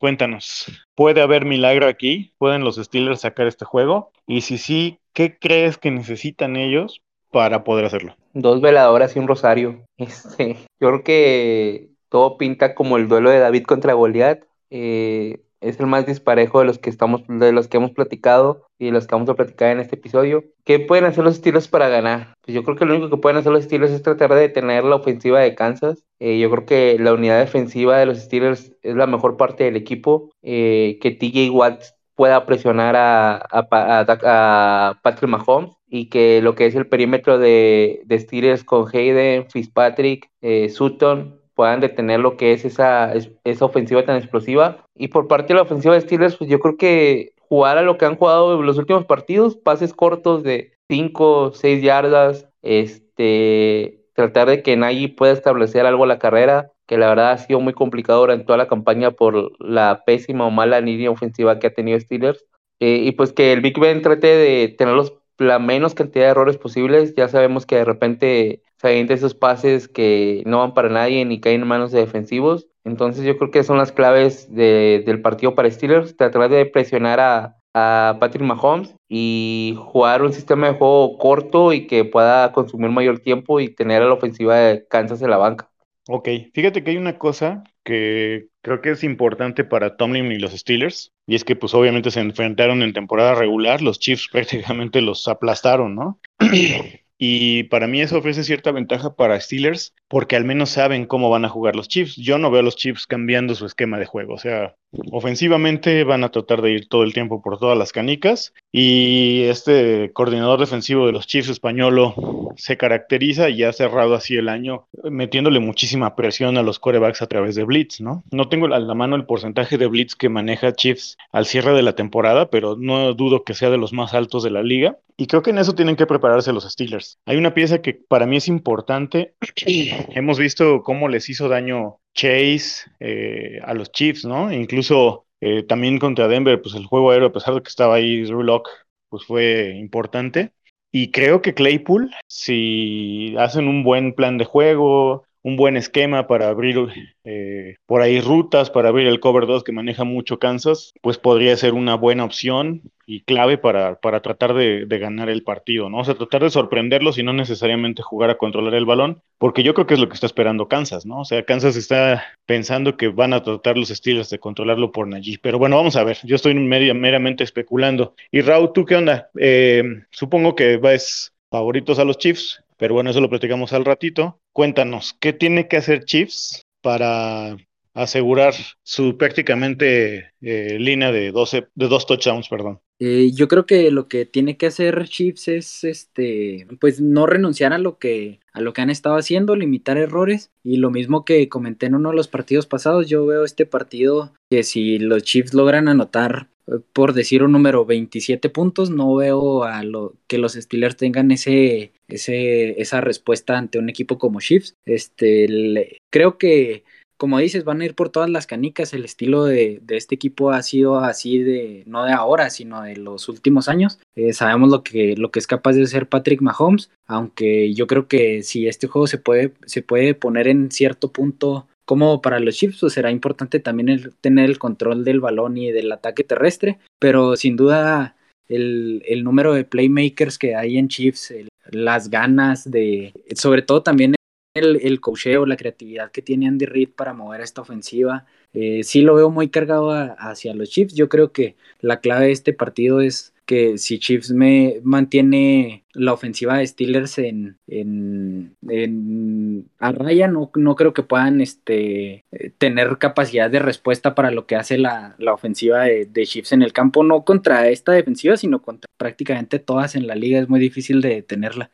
[0.04, 2.34] cuéntanos, ¿puede haber milagro aquí?
[2.36, 4.12] ¿Pueden los Steelers sacar este juego?
[4.26, 8.14] Y si sí, ¿qué crees que necesitan ellos para poder hacerlo?
[8.34, 9.86] Dos veladoras y un rosario.
[9.96, 14.44] Este, yo creo que todo pinta como el duelo de David contra Goliat.
[14.68, 18.86] Eh, es el más disparejo de los que estamos, de los que hemos platicado y
[18.86, 20.44] de los que vamos a platicar en este episodio.
[20.64, 22.34] ¿Qué pueden hacer los Steelers para ganar?
[22.42, 24.84] Pues yo creo que lo único que pueden hacer los Steelers es tratar de detener
[24.84, 26.04] la ofensiva de Kansas.
[26.18, 29.76] Eh, yo creo que la unidad defensiva de los Steelers es la mejor parte del
[29.76, 30.30] equipo.
[30.42, 31.82] Eh, que TJ Watt
[32.14, 38.64] pueda presionar a, Patrick Mahomes y que lo que es el perímetro de, de Steelers
[38.64, 43.12] con Hayden, Fitzpatrick, eh, Sutton puedan detener lo que es esa,
[43.44, 44.84] esa ofensiva tan explosiva.
[44.94, 47.98] Y por parte de la ofensiva de Steelers, pues yo creo que jugar a lo
[47.98, 54.62] que han jugado los últimos partidos, pases cortos de 5, 6 yardas, este, tratar de
[54.62, 58.20] que Nagy pueda establecer algo a la carrera, que la verdad ha sido muy complicado
[58.20, 62.44] durante toda la campaña por la pésima o mala línea ofensiva que ha tenido Steelers.
[62.80, 66.30] Eh, y pues que el Big Ben trate de tener los, la menos cantidad de
[66.32, 67.14] errores posibles.
[67.14, 71.62] Ya sabemos que de repente se esos pases que no van para nadie ni caen
[71.62, 72.68] en manos de defensivos.
[72.84, 77.56] Entonces yo creo que son las claves del partido para Steelers, tratar de presionar a,
[77.72, 83.20] a Patrick Mahomes y jugar un sistema de juego corto y que pueda consumir mayor
[83.20, 85.70] tiempo y tener a la ofensiva de Kansas en la banca.
[86.08, 90.52] Ok, fíjate que hay una cosa que creo que es importante para Tomlin y los
[90.52, 95.26] Steelers, y es que pues obviamente se enfrentaron en temporada regular, los Chiefs prácticamente los
[95.28, 96.20] aplastaron, ¿no?
[97.18, 101.44] Y para mí eso ofrece cierta ventaja para Steelers porque al menos saben cómo van
[101.44, 102.16] a jugar los Chiefs.
[102.16, 104.34] Yo no veo a los Chiefs cambiando su esquema de juego.
[104.34, 104.76] O sea,
[105.12, 108.52] ofensivamente van a tratar de ir todo el tiempo por todas las canicas.
[108.72, 114.48] Y este coordinador defensivo de los Chiefs españolo se caracteriza y ha cerrado así el
[114.48, 118.24] año metiéndole muchísima presión a los corebacks a través de Blitz, ¿no?
[118.30, 121.82] No tengo a la mano el porcentaje de Blitz que maneja Chiefs al cierre de
[121.82, 124.98] la temporada, pero no dudo que sea de los más altos de la liga.
[125.16, 127.18] Y creo que en eso tienen que prepararse los Steelers.
[127.26, 129.34] Hay una pieza que para mí es importante.
[129.66, 134.52] Hemos visto cómo les hizo daño Chase eh, a los Chiefs, ¿no?
[134.52, 138.22] Incluso eh, también contra Denver, pues el juego aéreo, a pesar de que estaba ahí
[138.22, 138.68] Drew Lock,
[139.08, 140.52] pues fue importante.
[140.90, 146.48] Y creo que Claypool, si hacen un buen plan de juego, un buen esquema para
[146.48, 146.78] abrir
[147.22, 151.54] eh, por ahí rutas, para abrir el cover 2 que maneja mucho Kansas, pues podría
[151.58, 155.98] ser una buena opción y clave para, para tratar de, ganar el partido, ¿no?
[155.98, 159.74] O sea, tratar de sorprenderlos y no necesariamente jugar a controlar el balón, porque yo
[159.74, 161.20] creo que es lo que está esperando Kansas, ¿no?
[161.20, 165.36] O sea, Kansas está pensando que van a tratar los estilos de controlarlo por allí.
[165.36, 168.14] Pero bueno, vamos a ver, yo estoy meramente especulando.
[168.32, 169.28] Y Raúl, ¿tú qué onda?
[169.38, 174.42] Eh, supongo que vas favoritos a los Chiefs, pero bueno, eso lo platicamos al ratito.
[174.52, 177.56] Cuéntanos, ¿qué tiene que hacer Chiefs para
[177.94, 182.80] asegurar su prácticamente eh, línea de, 12, de dos touchdowns, perdón.
[182.98, 187.72] Eh, yo creo que lo que tiene que hacer Chiefs es este, pues no renunciar
[187.72, 191.48] a lo que a lo que han estado haciendo, limitar errores y lo mismo que
[191.48, 195.54] comenté en uno de los partidos pasados, yo veo este partido que si los Chiefs
[195.54, 200.52] logran anotar eh, por decir un número 27 puntos, no veo a lo que los
[200.52, 204.76] Steelers tengan ese, ese esa respuesta ante un equipo como Chiefs.
[204.84, 206.84] Este, creo que
[207.24, 208.92] como dices, van a ir por todas las canicas.
[208.92, 213.30] El estilo de, este equipo ha sido así de, no de ahora, sino de los
[213.30, 213.98] últimos años.
[214.14, 218.68] Eh, sabemos lo que, es capaz de hacer Patrick Mahomes, aunque yo creo que si
[218.68, 222.92] este juego se puede, se puede poner en cierto punto como para los Chiefs, pues
[222.92, 228.16] será importante también tener el control del balón y del ataque terrestre, pero sin duda
[228.48, 231.32] el, número de playmakers que hay en Chiefs,
[231.70, 234.14] las ganas de, sobre todo también
[234.54, 238.24] el, el cocheo, la creatividad que tiene Andy Reid para mover esta ofensiva.
[238.52, 240.94] Eh, sí lo veo muy cargado hacia los Chiefs.
[240.94, 246.14] Yo creo que la clave de este partido es que si Chiefs me mantiene la
[246.14, 252.24] ofensiva de Steelers en, en, a raya, no, no, creo que puedan este,
[252.56, 256.72] tener capacidad de respuesta para lo que hace la, ofensiva de, de, Chiefs en el
[256.72, 260.40] campo, no contra esta defensiva, sino contra prácticamente todas en la liga.
[260.40, 261.70] Es muy difícil de detenerla.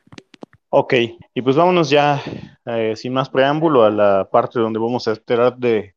[0.73, 0.95] Ok,
[1.35, 2.23] y pues vámonos ya,
[2.65, 5.97] eh, sin más preámbulo, a la parte donde vamos a esperar de,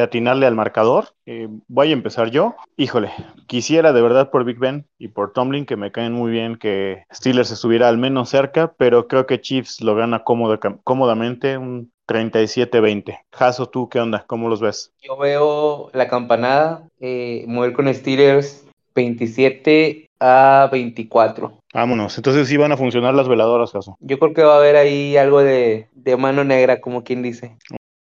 [0.00, 1.08] atinarle al marcador.
[1.26, 2.54] Eh, voy a empezar yo.
[2.76, 3.10] Híjole,
[3.48, 7.02] quisiera de verdad por Big Ben y por Tomlin, que me caen muy bien que
[7.12, 13.18] Steelers estuviera al menos cerca, pero creo que Chiefs lo gana cómodamente, un 37-20.
[13.32, 14.24] Jaso, ¿tú qué onda?
[14.28, 14.92] ¿Cómo los ves?
[15.02, 21.61] Yo veo la campanada, eh, mover con Steelers 27 a 24.
[21.72, 23.96] Vámonos, entonces sí van a funcionar las veladoras, caso.
[24.00, 27.56] Yo creo que va a haber ahí algo de, mano negra, como quien dice.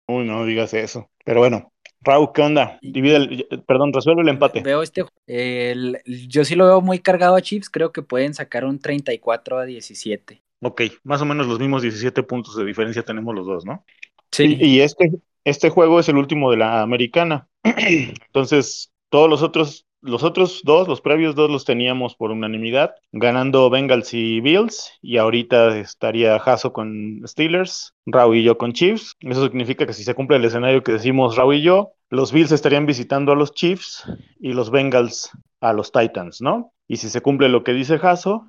[0.06, 1.08] Uy, no digas eso.
[1.24, 2.78] Pero bueno, Raúl, ¿qué onda?
[2.82, 4.60] Divide el, perdón, resuelve el empate.
[4.60, 8.66] Veo este, el, yo sí lo veo muy cargado a Chips, creo que pueden sacar
[8.66, 10.42] un 34 a 17.
[10.60, 13.84] Ok, más o menos los mismos 17 puntos de diferencia tenemos los dos, ¿no?
[14.32, 14.58] Sí.
[14.60, 15.10] Y, y este,
[15.44, 17.48] este juego es el último de la americana.
[17.64, 23.68] Entonces, todos los otros los otros dos, los previos dos los teníamos por unanimidad, ganando
[23.68, 29.14] Bengals y Bills, y ahorita estaría Hasso con Steelers, Raúl y yo con Chiefs.
[29.20, 32.52] Eso significa que si se cumple el escenario que decimos Raúl y yo, los Bills
[32.52, 34.04] estarían visitando a los Chiefs
[34.38, 36.72] y los Bengals a los Titans, ¿no?
[36.88, 38.48] Y si se cumple lo que dice Hasso,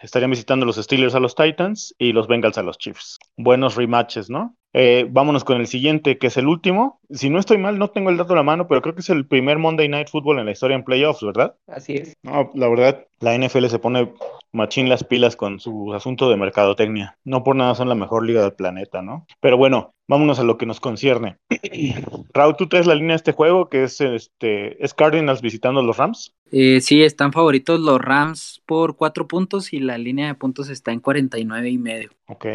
[0.00, 3.18] estarían visitando los Steelers a los Titans y los Bengals a los Chiefs.
[3.36, 4.56] Buenos rematches, ¿no?
[4.72, 7.00] Eh, vámonos con el siguiente, que es el último.
[7.10, 9.10] Si no estoy mal, no tengo el dato a la mano, pero creo que es
[9.10, 11.56] el primer Monday Night Football en la historia en playoffs, ¿verdad?
[11.66, 12.14] Así es.
[12.22, 14.12] No, la verdad, la NFL se pone
[14.52, 17.18] machín las pilas con su asunto de mercadotecnia.
[17.24, 19.26] No por nada son la mejor liga del planeta, ¿no?
[19.40, 21.36] Pero bueno, vámonos a lo que nos concierne.
[22.34, 25.96] Raúl, ¿tú traes la línea de este juego que es este es Cardinals visitando los
[25.96, 26.34] Rams?
[26.50, 30.92] Eh, sí, están favoritos los Rams por cuatro puntos y la línea de puntos está
[30.92, 32.10] en 49 y medio.
[32.26, 32.46] Ok.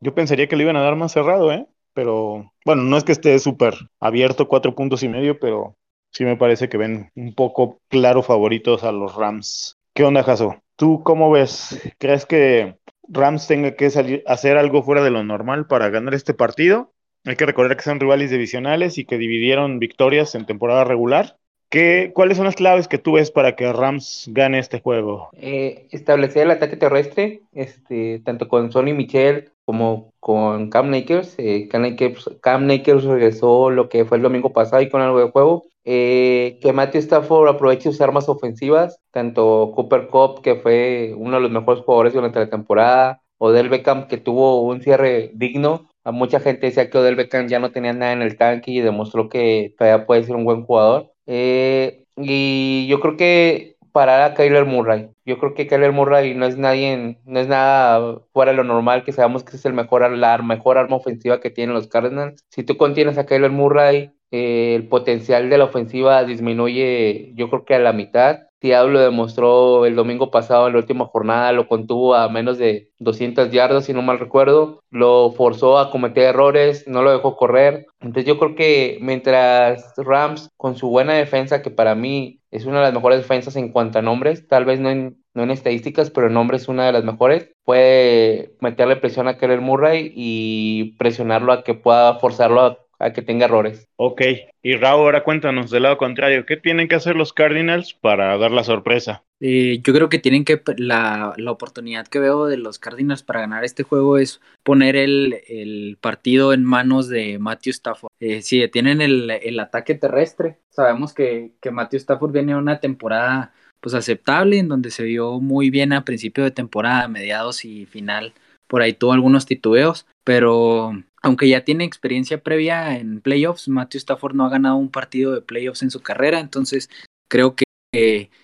[0.00, 1.66] Yo pensaría que le iban a dar más cerrado, ¿eh?
[1.94, 5.76] Pero bueno, no es que esté súper abierto, cuatro puntos y medio, pero
[6.10, 9.78] sí me parece que ven un poco claro favoritos a los Rams.
[9.94, 10.63] ¿Qué onda, Jaso?
[10.76, 11.80] ¿Tú cómo ves?
[11.98, 12.76] ¿Crees que
[13.08, 16.92] Rams tenga que salir, hacer algo fuera de lo normal para ganar este partido?
[17.24, 21.36] Hay que recordar que son rivales divisionales y que dividieron victorias en temporada regular.
[21.70, 25.30] ¿Qué, ¿Cuáles son las claves que tú ves para que Rams gane este juego?
[25.32, 31.34] Eh, establecer el ataque terrestre, este, tanto con Sonny Michel como con Cam Nakers.
[31.38, 35.66] Eh, Cam, Nakers, regresó lo que fue el domingo pasado y con algo de juego.
[35.84, 41.42] Eh, que Matthew Stafford aproveche sus armas ofensivas, tanto Cooper Cup, que fue uno de
[41.42, 45.88] los mejores jugadores durante la temporada, Odell Beckham, que tuvo un cierre digno.
[46.04, 48.80] A mucha gente decía que Odell Beckham ya no tenía nada en el tanque y
[48.80, 51.12] demostró que todavía puede ser un buen jugador.
[51.26, 55.10] Eh, y yo creo que parar a Kyler Murray.
[55.24, 59.04] Yo creo que Kyler Murray no es nadie, no es nada fuera de lo normal,
[59.04, 62.44] que sabemos que es el mejor, la mejor arma ofensiva que tienen los Cardinals.
[62.48, 67.64] Si tú contienes a Kyler Murray, eh, el potencial de la ofensiva disminuye yo creo
[67.64, 68.40] que a la mitad.
[68.60, 73.52] Diablo demostró el domingo pasado en la última jornada, lo contuvo a menos de 200
[73.52, 77.86] yardas, si no mal recuerdo, lo forzó a cometer errores, no lo dejó correr.
[78.00, 82.78] Entonces yo creo que mientras Rams, con su buena defensa, que para mí es una
[82.78, 86.10] de las mejores defensas en cuanto a nombres, tal vez no en, no en estadísticas,
[86.10, 90.94] pero en nombres es una de las mejores, puede meterle presión a Keller Murray y
[90.98, 93.86] presionarlo a que pueda forzarlo a a que tenga errores.
[93.96, 94.22] Ok,
[94.62, 98.50] y Raúl, ahora cuéntanos del lado contrario, ¿qué tienen que hacer los Cardinals para dar
[98.50, 99.22] la sorpresa?
[99.40, 103.40] Eh, yo creo que tienen que, la, la, oportunidad que veo de los Cardinals para
[103.40, 108.10] ganar este juego es poner el, el partido en manos de Matthew Stafford.
[108.20, 113.52] Eh, si tienen el, el, ataque terrestre, sabemos que, que Matthew Stafford viene una temporada
[113.80, 118.32] pues aceptable en donde se vio muy bien a principio de temporada, mediados y final.
[118.66, 120.92] Por ahí tuvo algunos titubeos, pero
[121.24, 125.40] aunque ya tiene experiencia previa en playoffs, Matthew Stafford no ha ganado un partido de
[125.40, 126.90] playoffs en su carrera, entonces
[127.28, 127.64] creo que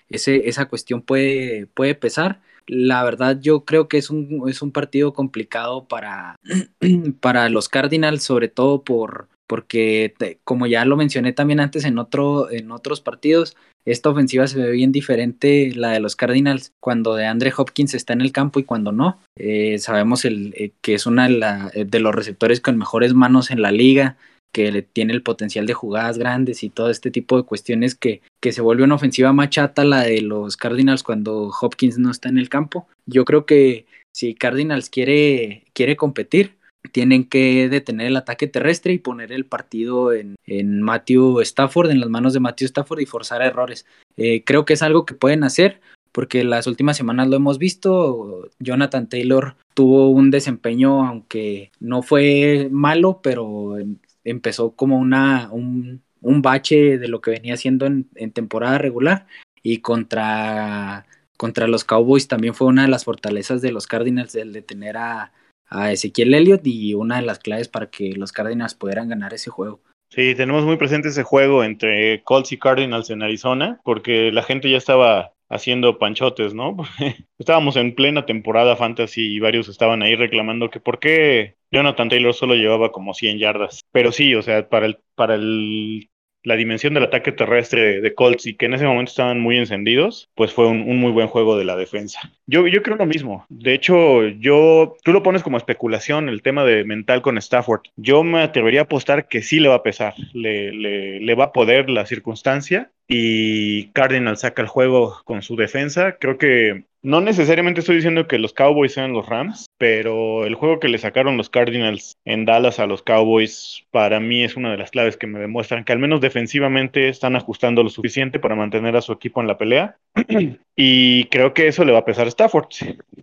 [0.08, 2.40] ese, esa cuestión puede, puede pesar.
[2.66, 6.36] La verdad, yo creo que es un, es un partido complicado para,
[7.20, 12.52] para los Cardinals, sobre todo por, porque, como ya lo mencioné también antes en, otro,
[12.52, 17.26] en otros partidos, esta ofensiva se ve bien diferente, la de los Cardinals, cuando de
[17.26, 19.18] Andre Hopkins está en el campo y cuando no.
[19.34, 23.60] Eh, sabemos el, eh, que es una de, de, los receptores con mejores manos en
[23.60, 24.18] la liga,
[24.52, 28.52] que tiene el potencial de jugadas grandes y todo este tipo de cuestiones que, que
[28.52, 32.38] se vuelve una ofensiva más chata la de los Cardinals cuando Hopkins no está en
[32.38, 32.86] el campo.
[33.04, 36.59] Yo creo que si Cardinals quiere, quiere competir,
[36.92, 42.00] tienen que detener el ataque terrestre y poner el partido en, en Matthew Stafford, en
[42.00, 43.86] las manos de Matthew Stafford y forzar errores.
[44.16, 45.80] Eh, creo que es algo que pueden hacer
[46.12, 48.48] porque las últimas semanas lo hemos visto.
[48.58, 53.76] Jonathan Taylor tuvo un desempeño, aunque no fue malo, pero
[54.24, 59.26] empezó como una, un, un bache de lo que venía haciendo en, en temporada regular
[59.62, 61.06] y contra,
[61.36, 64.96] contra los Cowboys también fue una de las fortalezas de los Cardinals el de tener
[64.96, 65.32] a,
[65.70, 69.50] a Ezequiel Elliott y una de las claves para que los Cardinals pudieran ganar ese
[69.50, 69.80] juego.
[70.10, 74.68] Sí, tenemos muy presente ese juego entre Colts y Cardinals en Arizona, porque la gente
[74.68, 76.76] ya estaba haciendo panchotes, ¿no?
[77.38, 82.34] Estábamos en plena temporada fantasy y varios estaban ahí reclamando que por qué Jonathan Taylor
[82.34, 83.82] solo llevaba como 100 yardas.
[83.92, 86.08] Pero sí, o sea, para el, para el
[86.42, 90.30] la dimensión del ataque terrestre de Colts y que en ese momento estaban muy encendidos,
[90.34, 92.20] pues fue un, muy buen juego de la defensa.
[92.46, 93.46] Yo, yo creo lo mismo.
[93.48, 97.82] De hecho, yo, tú lo pones como especulación el tema de mental con Stafford.
[97.96, 101.44] Yo me atrevería a apostar que sí le va a pesar, le, le, le va
[101.44, 106.16] a poder la circunstancia y Cardinal saca el juego con su defensa.
[106.20, 110.78] Creo que no necesariamente estoy diciendo que los Cowboys sean los Rams, pero el juego
[110.78, 114.76] que le sacaron los Cardinals en Dallas a los Cowboys para mí es una de
[114.76, 118.94] las claves que me demuestran que al menos defensivamente están ajustando lo suficiente para mantener
[118.94, 119.96] a su equipo en la pelea.
[120.76, 122.68] y creo que eso le va a pesar a Stafford,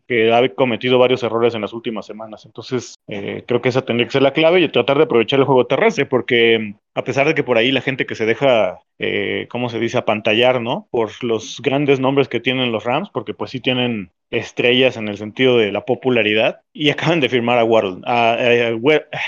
[0.05, 2.45] que ha cometido varios errores en las últimas semanas.
[2.45, 5.45] Entonces, eh, creo que esa tendría que ser la clave y tratar de aprovechar el
[5.45, 9.47] juego terrestre, porque a pesar de que por ahí la gente que se deja, eh,
[9.49, 10.87] ¿cómo se dice?, apantallar, ¿no?
[10.91, 15.17] Por los grandes nombres que tienen los Rams, porque pues sí tienen estrellas en el
[15.17, 18.01] sentido de la popularidad, y acaban de firmar a Waddle.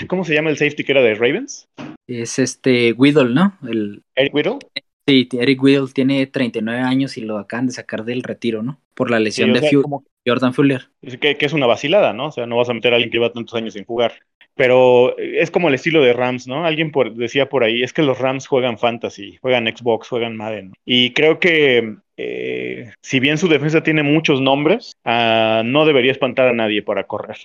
[0.08, 1.68] ¿Cómo se llama el safety que era de Ravens?
[2.06, 3.56] Es este Whittle, ¿no?
[3.68, 4.02] El...
[4.14, 4.58] Eric Whittle.
[5.06, 8.80] Sí, Eric Whittle tiene 39 años y lo acaban de sacar del retiro, ¿no?
[8.94, 9.68] Por la lesión de
[10.26, 10.90] Jordan Fuller.
[11.00, 12.26] Que, que, es una vacilada, ¿no?
[12.26, 14.12] O sea, no vas a meter a alguien que lleva tantos años sin jugar
[14.54, 16.64] pero es como el estilo de Rams, ¿no?
[16.64, 20.72] Alguien por, decía por ahí, es que los Rams juegan fantasy, juegan Xbox, juegan Madden.
[20.84, 26.48] Y creo que eh, si bien su defensa tiene muchos nombres, uh, no debería espantar
[26.48, 27.38] a nadie para correr.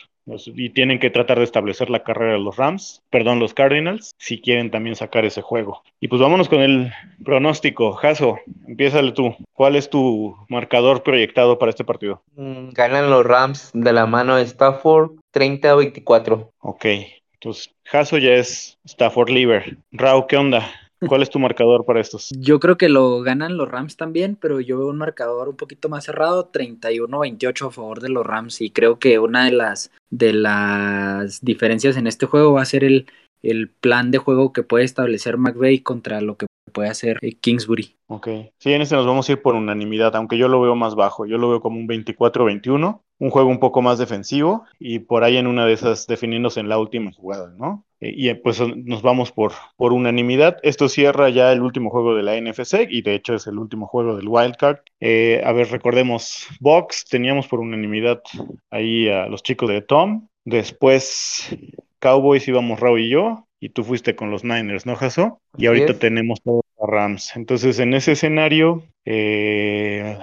[0.56, 4.42] Y tienen que tratar de establecer la carrera de los Rams, perdón, los Cardinals, si
[4.42, 5.84] quieren también sacar ese juego.
[6.00, 6.92] Y pues vámonos con el
[7.24, 7.94] pronóstico.
[7.94, 9.36] Jaso, empiézale tú.
[9.54, 12.24] ¿Cuál es tu marcador proyectado para este partido?
[12.36, 16.52] Mm, ganan los Rams de la mano de Stafford 30 a 24.
[16.60, 16.86] Ok,
[17.34, 19.78] entonces Jaso ya es Stafford Liver.
[19.92, 20.68] Rao, ¿qué onda?
[21.08, 22.30] ¿Cuál es tu marcador para estos?
[22.38, 25.90] Yo creo que lo ganan los Rams también, pero yo veo un marcador un poquito
[25.90, 30.34] más cerrado, 31-28 a favor de los Rams y creo que una de las de
[30.34, 33.08] las diferencias en este juego va a ser el,
[33.44, 37.96] el plan de juego que puede establecer McVeigh contra lo que puede hacer eh, Kingsbury.
[38.08, 38.28] Ok,
[38.60, 41.26] sí, en este nos vamos a ir por unanimidad, aunque yo lo veo más bajo,
[41.26, 45.38] yo lo veo como un 24-21, un juego un poco más defensivo y por ahí
[45.38, 47.86] en una de esas definiéndose en la última jugada, ¿no?
[48.02, 50.58] Eh, y pues nos vamos por, por unanimidad.
[50.64, 53.88] Esto cierra ya el último juego de la NFC y de hecho es el último
[53.88, 54.80] juego del Wildcard.
[55.00, 58.22] Eh, a ver, recordemos, Box teníamos por unanimidad
[58.70, 60.28] ahí a los chicos de Tom.
[60.44, 61.58] Después
[62.06, 65.42] Cowboys íbamos Raúl y yo y tú fuiste con los Niners, ¿no, Jaso?
[65.58, 67.36] Y ahorita tenemos todos a Rams.
[67.36, 70.16] Entonces, en ese escenario, eh,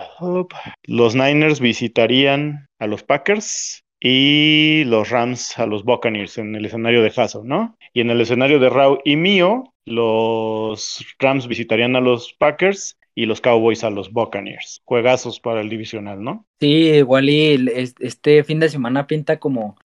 [0.85, 7.03] los Niners visitarían a los Packers y los Rams a los Buccaneers en el escenario
[7.03, 7.77] de Jaso, ¿no?
[7.93, 13.27] Y en el escenario de Rao y mío, los Rams visitarían a los Packers y
[13.27, 14.81] los Cowboys a los Buccaneers.
[14.85, 16.47] Juegazos para el divisional, ¿no?
[16.61, 19.77] Sí, igual y este fin de semana pinta como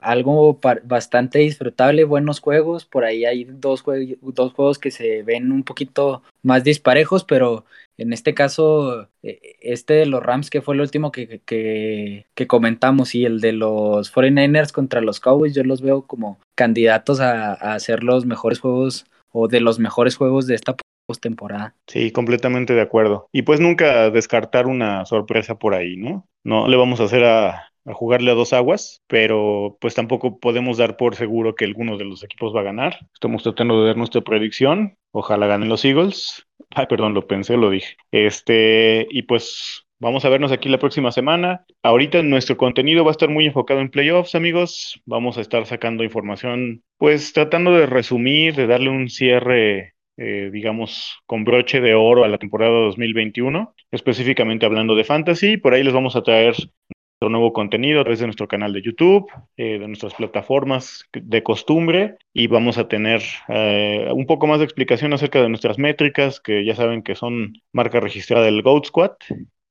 [0.00, 2.84] algo bastante disfrutable, buenos juegos.
[2.84, 3.84] Por ahí hay dos,
[4.20, 7.64] dos juegos que se ven un poquito más disparejos, pero
[7.96, 12.46] en este caso, e, este de los Rams, que fue el último que, que, que,
[12.46, 17.52] comentamos, y el de los 49ers contra los Cowboys, yo los veo como candidatos a,
[17.52, 20.74] a hacer los mejores juegos o de los mejores juegos de esta
[21.06, 21.74] postemporada.
[21.86, 23.28] Sí, completamente de acuerdo.
[23.32, 26.26] Y pues nunca descartar una sorpresa por ahí, ¿no?
[26.42, 30.96] No le vamos a hacer a, jugarle a dos aguas, pero pues tampoco podemos dar
[30.96, 32.98] por seguro que alguno de los equipos va a ganar.
[33.12, 34.96] Estamos tratando de dar nuestra predicción.
[35.12, 36.46] Ojalá ganen los Eagles.
[36.70, 37.96] Ay, perdón, lo pensé, lo dije.
[38.10, 41.64] Este, y pues Vamos a vernos aquí la próxima semana.
[41.82, 45.00] Ahorita nuestro contenido va a estar muy enfocado en playoffs, amigos.
[45.06, 51.18] Vamos a estar sacando información, pues tratando de resumir, de darle un cierre, eh, digamos,
[51.26, 55.56] con broche de oro a la temporada 2021, específicamente hablando de fantasy.
[55.56, 58.82] Por ahí les vamos a traer nuestro nuevo contenido a través de nuestro canal de
[58.82, 64.58] YouTube, eh, de nuestras plataformas de costumbre y vamos a tener eh, un poco más
[64.58, 68.86] de explicación acerca de nuestras métricas que ya saben que son marca registrada del Goat
[68.86, 69.12] Squad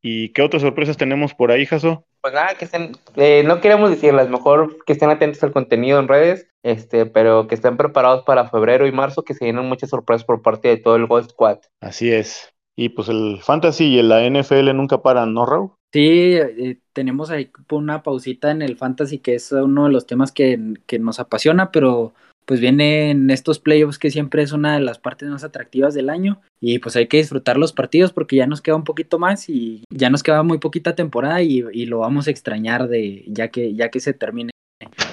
[0.06, 2.06] ¿Y qué otras sorpresas tenemos por ahí, Jaso?
[2.22, 6.10] Pues nada, que estén, eh, no queremos decirlas, mejor que estén atentos al contenido en
[6.10, 10.26] redes, este, pero que estén preparados para febrero y marzo, que se vienen muchas sorpresas
[10.26, 11.60] por parte de todo el Gold Squad.
[11.80, 12.54] Así es.
[12.76, 15.72] Y pues el Fantasy y la NFL nunca paran, ¿no, Raúl?
[15.94, 20.32] Sí, eh, tenemos ahí una pausita en el Fantasy, que es uno de los temas
[20.34, 22.14] que, que nos apasiona, pero
[22.46, 26.42] pues vienen estos playoffs que siempre es una de las partes más atractivas del año
[26.60, 29.84] y pues hay que disfrutar los partidos porque ya nos queda un poquito más y
[29.90, 33.90] ya nos queda muy poquita temporada y, lo vamos a extrañar de ya que ya
[33.90, 34.52] que se termine.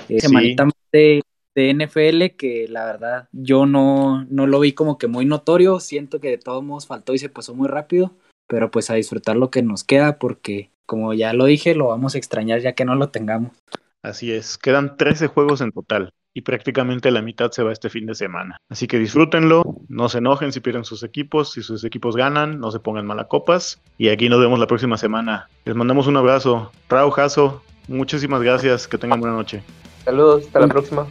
[0.08, 1.22] Eh, semanita de,
[1.54, 6.20] de, NFL que la verdad yo no, no lo vi como que muy notorio siento
[6.20, 8.16] que de todos modos faltó y se pasó muy rápido
[8.48, 12.14] pero pues a disfrutar lo que nos queda porque como ya lo dije lo vamos
[12.14, 13.52] a extrañar ya que no lo tengamos.
[14.02, 18.06] Así es, quedan 13 juegos en total y prácticamente la mitad se va este fin
[18.06, 18.60] de semana.
[18.68, 22.70] Así que disfrútenlo, no se enojen si pierden sus equipos, si sus equipos ganan, no
[22.70, 25.48] se pongan malacopas y aquí nos vemos la próxima semana.
[25.64, 26.70] Les mandamos un abrazo.
[26.88, 29.62] Rao Jaso, muchísimas gracias, que tengan buena noche.
[30.04, 31.06] Saludos, hasta la próxima.